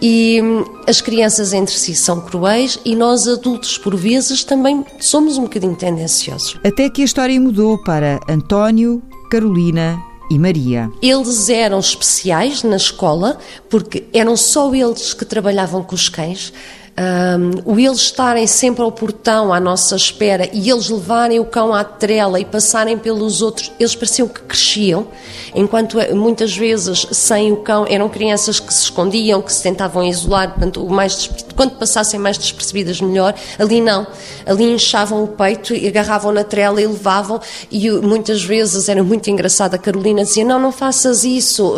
e 0.00 0.40
hum, 0.42 0.64
as 0.86 1.00
crianças 1.00 1.52
entre 1.52 1.74
si 1.74 1.94
são 1.94 2.20
cruéis 2.20 2.78
e 2.84 2.94
nós 2.94 3.26
adultos, 3.26 3.78
por 3.78 3.96
vezes, 3.96 4.44
também 4.44 4.84
somos 5.00 5.38
um 5.38 5.42
bocadinho 5.42 5.76
tendenciosos. 5.76 6.58
Até 6.64 6.88
que 6.90 7.02
a 7.02 7.04
história 7.04 7.40
mudou 7.40 7.82
para 7.82 8.20
António, 8.28 9.02
Carolina 9.30 9.98
e 10.30 10.38
Maria. 10.38 10.90
Eles 11.02 11.48
eram 11.48 11.78
especiais 11.78 12.62
na 12.62 12.76
escola 12.76 13.38
porque 13.68 14.04
eram 14.12 14.36
só 14.36 14.74
eles 14.74 15.14
que 15.14 15.24
trabalhavam 15.24 15.82
com 15.82 15.94
os 15.94 16.08
cães. 16.08 16.52
Um, 16.96 17.72
o 17.72 17.76
eles 17.76 17.98
estarem 17.98 18.46
sempre 18.46 18.84
ao 18.84 18.92
portão 18.92 19.52
à 19.52 19.58
nossa 19.58 19.96
espera 19.96 20.48
e 20.52 20.70
eles 20.70 20.88
levarem 20.88 21.40
o 21.40 21.44
cão 21.44 21.74
à 21.74 21.82
trela 21.82 22.38
e 22.38 22.44
passarem 22.44 22.96
pelos 22.96 23.42
outros, 23.42 23.72
eles 23.80 23.96
pareciam 23.96 24.28
que 24.28 24.40
cresciam, 24.42 25.08
enquanto 25.52 25.98
eh, 25.98 26.14
muitas 26.14 26.56
vezes 26.56 27.04
sem 27.10 27.50
o 27.50 27.56
cão 27.56 27.84
eram 27.88 28.08
crianças 28.08 28.60
que 28.60 28.72
se 28.72 28.84
escondiam, 28.84 29.42
que 29.42 29.52
se 29.52 29.60
tentavam 29.60 30.04
isolar, 30.04 30.50
portanto, 30.50 30.84
o 30.84 30.88
mais, 30.88 31.28
quando 31.56 31.72
passassem 31.72 32.20
mais 32.20 32.38
despercebidas 32.38 33.00
melhor, 33.00 33.34
ali 33.58 33.80
não, 33.80 34.06
ali 34.46 34.62
inchavam 34.62 35.24
o 35.24 35.26
peito 35.26 35.74
e 35.74 35.88
agarravam 35.88 36.30
na 36.30 36.44
trela 36.44 36.80
e 36.80 36.86
levavam 36.86 37.40
e 37.72 37.90
muitas 37.90 38.44
vezes 38.44 38.88
era 38.88 39.02
muito 39.02 39.28
engraçado, 39.28 39.74
a 39.74 39.78
Carolina 39.78 40.22
dizia, 40.22 40.44
não, 40.44 40.60
não 40.60 40.70
faças 40.70 41.24
isso, 41.24 41.74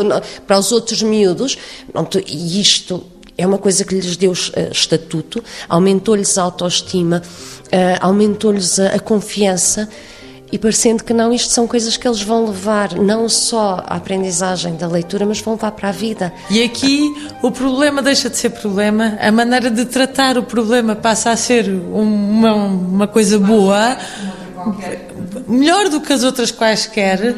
para 0.46 0.58
os 0.58 0.72
outros 0.72 1.02
miúdos, 1.02 1.56
e 2.26 2.60
isto 2.60 3.02
é 3.38 3.46
uma 3.46 3.58
coisa 3.58 3.84
que 3.84 3.94
lhes 3.94 4.16
deu 4.16 4.32
uh, 4.32 4.72
estatuto, 4.72 5.42
aumentou-lhes 5.68 6.38
a 6.38 6.42
autoestima, 6.42 7.22
uh, 7.66 7.98
aumentou-lhes 8.00 8.78
a, 8.78 8.94
a, 8.94 8.98
confiança 8.98 9.88
e 10.50 10.58
parecendo 10.58 11.02
que 11.02 11.12
não, 11.12 11.32
isto 11.32 11.52
são 11.52 11.66
coisas 11.66 11.96
que 11.96 12.06
eles 12.06 12.22
vão 12.22 12.46
levar 12.46 12.94
não 12.94 13.28
só 13.28 13.84
à 13.86 13.96
aprendizagem 13.96 14.76
da 14.76 14.86
leitura, 14.86 15.26
mas 15.26 15.40
vão 15.40 15.54
levar 15.54 15.72
para 15.72 15.88
a 15.88 15.92
vida. 15.92 16.32
E 16.48 16.62
aqui 16.62 17.12
o 17.42 17.50
problema 17.50 18.00
deixa 18.00 18.30
de 18.30 18.36
ser 18.36 18.50
problema, 18.50 19.18
a 19.20 19.30
maneira 19.32 19.70
de 19.70 19.84
tratar 19.84 20.38
o 20.38 20.42
problema 20.42 20.94
passa 20.94 21.30
a 21.30 21.36
ser 21.36 21.68
uma, 21.68 22.54
uma 22.54 23.08
coisa 23.08 23.38
boa, 23.38 23.98
melhor 25.48 25.88
do 25.88 26.00
que 26.00 26.12
as 26.12 26.22
outras 26.22 26.50
quaisquer, 26.50 27.34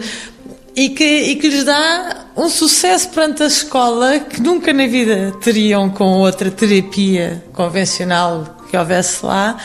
e 0.79 0.91
que, 0.91 1.05
e 1.05 1.35
que 1.35 1.49
lhes 1.49 1.65
dá 1.65 2.27
um 2.37 2.49
sucesso 2.49 3.09
perante 3.09 3.43
a 3.43 3.47
escola 3.47 4.21
que 4.21 4.41
nunca 4.41 4.73
na 4.73 4.87
vida 4.87 5.35
teriam 5.41 5.91
com 5.91 6.13
outra 6.13 6.53
terapia 6.53 7.43
convencional 7.53 8.57
que 8.71 8.77
houvesse 8.77 9.27
lá. 9.27 9.57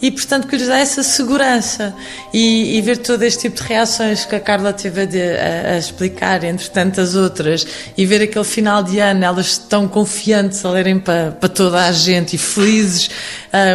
E 0.00 0.12
portanto 0.12 0.46
que 0.46 0.56
lhes 0.56 0.68
dá 0.68 0.78
essa 0.78 1.02
segurança. 1.02 1.92
E, 2.32 2.78
e 2.78 2.80
ver 2.82 2.98
todo 2.98 3.20
este 3.24 3.48
tipo 3.48 3.60
de 3.60 3.68
reações 3.68 4.24
que 4.24 4.36
a 4.36 4.38
Carla 4.38 4.72
teve 4.72 5.00
a, 5.00 5.72
a, 5.72 5.76
explicar 5.76 6.44
entre 6.44 6.70
tantas 6.70 7.16
outras. 7.16 7.66
E 7.96 8.06
ver 8.06 8.22
aquele 8.22 8.44
final 8.44 8.80
de 8.80 9.00
ano 9.00 9.24
elas 9.24 9.58
tão 9.58 9.88
confiantes 9.88 10.64
a 10.64 10.70
lerem 10.70 11.00
para, 11.00 11.32
para 11.32 11.48
toda 11.48 11.84
a 11.84 11.90
gente 11.90 12.36
e 12.36 12.38
felizes 12.38 13.10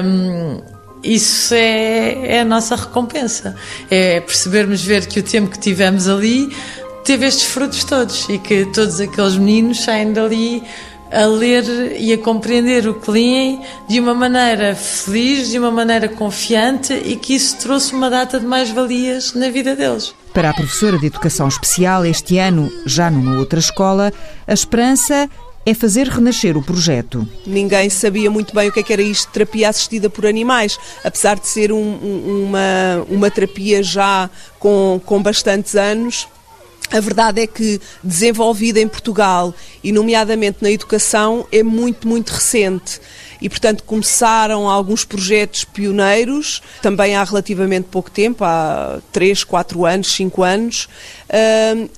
um, 0.06 0.62
isso 1.06 1.54
é, 1.54 2.38
é, 2.38 2.40
a 2.40 2.46
nossa 2.46 2.76
recompensa. 2.76 3.56
É 3.92 4.22
percebermos 4.22 4.82
ver 4.82 5.06
que 5.06 5.20
o 5.20 5.24
tempo 5.24 5.52
que 5.52 5.60
tivemos 5.60 6.08
ali 6.08 6.50
teve 7.06 7.28
estes 7.28 7.46
frutos 7.46 7.84
todos 7.84 8.28
e 8.28 8.40
que 8.40 8.66
todos 8.66 9.00
aqueles 9.00 9.38
meninos 9.38 9.84
saem 9.84 10.12
dali 10.12 10.64
a 11.12 11.26
ler 11.26 11.96
e 12.00 12.12
a 12.12 12.18
compreender 12.18 12.88
o 12.88 12.96
que 12.96 13.12
leem 13.12 13.62
de 13.88 14.00
uma 14.00 14.16
maneira 14.16 14.76
feliz, 14.76 15.52
de 15.52 15.60
uma 15.60 15.70
maneira 15.70 16.10
confiante 16.10 16.94
e 16.94 17.16
que 17.16 17.36
isso 17.36 17.58
trouxe 17.58 17.94
uma 17.94 18.10
data 18.10 18.40
de 18.40 18.46
mais-valias 18.46 19.34
na 19.36 19.50
vida 19.52 19.76
deles. 19.76 20.16
Para 20.34 20.50
a 20.50 20.54
professora 20.54 20.98
de 20.98 21.06
Educação 21.06 21.48
Especial, 21.48 22.04
este 22.06 22.40
ano, 22.40 22.72
já 22.88 23.10
numa 23.12 23.38
outra 23.38 23.60
escola, 23.60 24.12
a 24.48 24.54
esperança 24.54 25.30
é 25.64 25.74
fazer 25.76 26.08
renascer 26.08 26.58
o 26.58 26.62
projeto. 26.62 27.28
Ninguém 27.46 27.88
sabia 27.88 28.32
muito 28.32 28.54
bem 28.54 28.70
o 28.70 28.72
que, 28.72 28.80
é 28.80 28.84
que 28.84 28.94
era 28.94 29.02
isto 29.02 29.28
de 29.28 29.34
terapia 29.34 29.70
assistida 29.70 30.10
por 30.10 30.26
animais, 30.26 30.78
apesar 31.04 31.40
de 31.40 31.48
ser 31.48 31.72
um, 31.72 32.48
uma, 32.48 33.06
uma 33.08 33.32
terapia 33.32 33.84
já 33.84 34.28
com, 34.60 35.00
com 35.06 35.22
bastantes 35.22 35.76
anos 35.76 36.28
a 36.92 37.00
verdade 37.00 37.42
é 37.42 37.48
que 37.48 37.80
desenvolvida 38.04 38.80
em 38.80 38.88
Portugal 38.88 39.54
e 39.84 39.92
nomeadamente 39.92 40.60
na 40.62 40.72
educação 40.72 41.48
é 41.52 41.64
muito, 41.64 42.08
muito 42.08 42.30
recente 42.30 43.02
e, 43.46 43.50
portanto, 43.50 43.84
começaram 43.84 44.68
alguns 44.68 45.06
projetos 45.06 45.64
pioneiros, 45.64 46.64
também 46.82 47.16
há 47.16 47.24
relativamente 47.24 47.86
pouco 47.92 48.10
tempo, 48.10 48.44
há 48.44 49.00
3, 49.12 49.44
4 49.44 49.86
anos, 49.86 50.12
5 50.14 50.42
anos, 50.42 50.90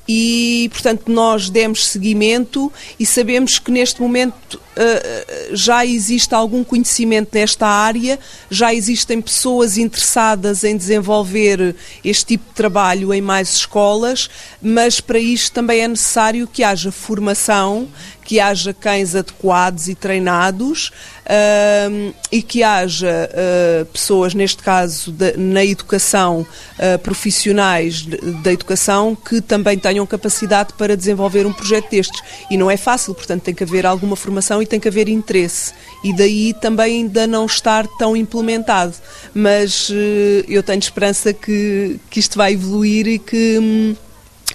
e, 0.05 0.67
portanto, 0.69 1.09
nós 1.09 1.49
demos 1.49 1.87
seguimento 1.87 2.69
e 2.99 3.05
sabemos 3.05 3.59
que 3.59 3.71
neste 3.71 4.01
momento 4.01 4.59
ah, 4.77 5.25
já 5.53 5.83
existe 5.83 6.35
algum 6.35 6.63
conhecimento 6.63 7.29
nesta 7.33 7.65
área, 7.65 8.19
já 8.49 8.71
existem 8.73 9.19
pessoas 9.19 9.75
interessadas 9.75 10.63
em 10.63 10.77
desenvolver 10.77 11.75
este 12.05 12.25
tipo 12.25 12.49
de 12.49 12.55
trabalho 12.55 13.11
em 13.11 13.19
mais 13.19 13.55
escolas, 13.55 14.29
mas 14.61 14.99
para 14.99 15.17
isto 15.17 15.51
também 15.53 15.81
é 15.81 15.87
necessário 15.87 16.47
que 16.47 16.63
haja 16.63 16.91
formação, 16.91 17.87
que 18.27 18.41
haja 18.41 18.73
cães 18.73 19.15
adequados 19.15 19.87
e 19.87 19.95
treinados 19.95 20.91
uh, 21.23 22.13
e 22.29 22.41
que 22.41 22.61
haja 22.61 23.29
uh, 23.31 23.85
pessoas, 23.85 24.33
neste 24.33 24.61
caso 24.61 25.13
de, 25.13 25.37
na 25.37 25.63
educação, 25.63 26.41
uh, 26.41 26.99
profissionais 26.99 28.05
da 28.43 28.51
educação, 28.51 29.15
que 29.15 29.39
também 29.39 29.79
tenham 29.79 30.05
capacidade 30.05 30.73
para 30.73 30.97
desenvolver 30.97 31.45
um 31.45 31.53
projeto 31.53 31.89
destes. 31.89 32.21
E 32.51 32.57
não 32.57 32.69
é 32.69 32.75
fácil, 32.75 33.15
portanto, 33.15 33.43
tem 33.43 33.55
que 33.55 33.63
haver 33.63 33.85
alguma 33.85 34.17
formação 34.17 34.61
e 34.61 34.65
tem 34.65 34.77
que 34.77 34.89
haver 34.89 35.07
interesse. 35.07 35.71
E 36.03 36.13
daí 36.13 36.53
também 36.53 36.97
ainda 36.97 37.25
não 37.25 37.45
estar 37.45 37.87
tão 37.97 38.13
implementado. 38.13 38.93
Mas 39.33 39.89
eh, 39.89 40.43
eu 40.49 40.61
tenho 40.61 40.79
esperança 40.79 41.31
que, 41.31 41.97
que 42.09 42.19
isto 42.19 42.37
vai 42.37 42.53
evoluir 42.53 43.07
e 43.07 43.19
que. 43.19 43.57
Hum, 43.57 43.95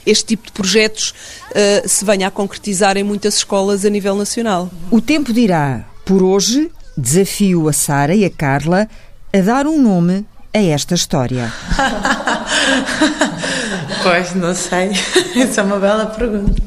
este 0.07 0.25
tipo 0.25 0.47
de 0.47 0.53
projetos 0.53 1.15
uh, 1.51 1.89
se 1.89 2.05
venha 2.05 2.29
a 2.29 2.31
concretizar 2.31 2.97
em 2.97 3.05
muitas 3.05 3.37
escolas 3.37 3.85
a 3.85 3.91
nível 3.91 4.17
nacional. 4.17 4.71
O 4.91 5.01
tempo 5.01 5.33
dirá. 5.33 5.85
Por 6.05 6.23
hoje, 6.23 6.71
desafio 6.97 7.69
a 7.69 7.73
Sara 7.73 8.15
e 8.15 8.25
a 8.25 8.31
Carla 8.31 8.89
a 9.33 9.41
dar 9.41 9.67
um 9.67 9.81
nome 9.81 10.27
a 10.53 10.59
esta 10.59 10.95
história. 10.95 11.53
pois, 14.03 14.35
não 14.35 14.55
sei. 14.55 14.91
Isso 15.35 15.59
é 15.59 15.63
uma 15.63 15.79
bela 15.79 16.07
pergunta. 16.07 16.63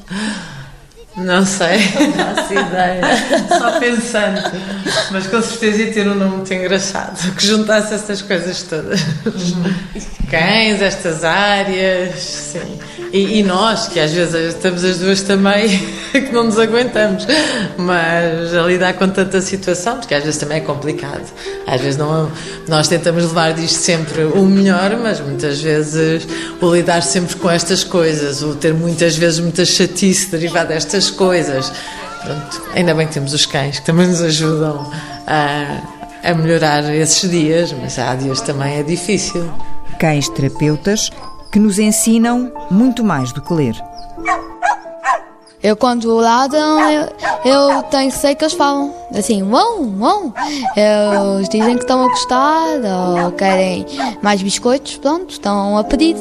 Não 1.17 1.45
sei, 1.45 1.77
não 1.93 2.35
faço 2.35 2.53
ideia. 2.53 3.01
Só 3.47 3.79
pensando. 3.79 4.41
Mas 5.11 5.27
com 5.27 5.41
certeza 5.41 5.83
ia 5.83 5.93
ter 5.93 6.07
um 6.07 6.15
nome 6.15 6.37
muito 6.37 6.53
engraçado 6.53 7.33
que 7.35 7.47
juntasse 7.47 7.93
essas 7.93 8.21
coisas 8.21 8.63
todas. 8.63 8.99
Cães, 10.29 10.81
estas 10.81 11.23
áreas, 11.23 12.19
sim. 12.19 12.79
E, 13.13 13.39
e, 13.39 13.43
nós, 13.43 13.87
que 13.87 13.97
às 13.97 14.11
vezes 14.11 14.55
estamos 14.55 14.83
as 14.83 14.97
duas 14.97 15.21
também, 15.21 15.69
que 16.11 16.33
não 16.33 16.45
nos 16.45 16.59
aguentamos, 16.59 17.25
mas 17.77 18.53
a 18.53 18.63
lidar 18.63 18.93
com 18.95 19.07
tanta 19.07 19.39
situação, 19.39 19.99
porque 19.99 20.13
às 20.13 20.23
vezes 20.23 20.37
também 20.37 20.57
é 20.57 20.61
complicado. 20.61 21.23
Às 21.65 21.79
vezes 21.79 21.97
não, 21.97 22.29
nós 22.67 22.89
tentamos 22.89 23.23
levar 23.23 23.53
disto 23.53 23.77
sempre 23.77 24.23
o 24.23 24.43
melhor, 24.45 24.97
mas 25.01 25.21
muitas 25.21 25.61
vezes 25.61 26.27
o 26.59 26.75
lidar 26.75 27.01
sempre 27.03 27.35
com 27.37 27.49
estas 27.49 27.85
coisas, 27.85 28.41
o 28.41 28.55
ter 28.55 28.73
muitas 28.73 29.15
vezes 29.15 29.39
muita 29.39 29.63
chatice 29.63 30.31
derivada 30.31 30.65
destas 30.73 31.04
coisas. 31.09 31.71
Pronto, 32.23 32.61
ainda 32.73 32.93
bem 32.93 33.07
que 33.07 33.13
temos 33.13 33.33
os 33.33 33.45
cães 33.45 33.79
que 33.79 33.85
também 33.85 34.07
nos 34.07 34.21
ajudam 34.21 34.91
a, 35.27 36.29
a 36.29 36.33
melhorar 36.33 36.83
esses 36.93 37.29
dias, 37.29 37.71
mas 37.73 37.99
há 37.99 38.15
dias 38.15 38.41
também 38.41 38.79
é 38.79 38.83
difícil. 38.83 39.51
Cães 39.99 40.27
terapeutas 40.29 41.11
que 41.51 41.59
nos 41.59 41.79
ensinam 41.79 42.51
muito 42.69 43.03
mais 43.03 43.31
do 43.31 43.41
que 43.41 43.53
ler. 43.53 43.75
Eu 45.63 45.75
quando 45.75 46.13
ladram, 46.15 46.79
eu, 46.91 47.09
eu 47.43 47.83
tenho 47.83 48.11
sei 48.11 48.35
que 48.35 48.43
eles 48.43 48.53
falam 48.53 48.93
assim, 49.17 49.41
vão, 49.43 49.89
vão. 49.97 50.33
Eles 50.75 51.49
dizem 51.49 51.75
que 51.75 51.81
estão 51.81 52.05
a 52.05 52.07
gostar 52.07 52.67
ou 53.23 53.31
querem 53.31 53.85
mais 54.21 54.43
biscoitos, 54.43 54.97
pronto, 54.97 55.31
estão 55.31 55.77
a 55.77 55.83
pedir. 55.83 56.17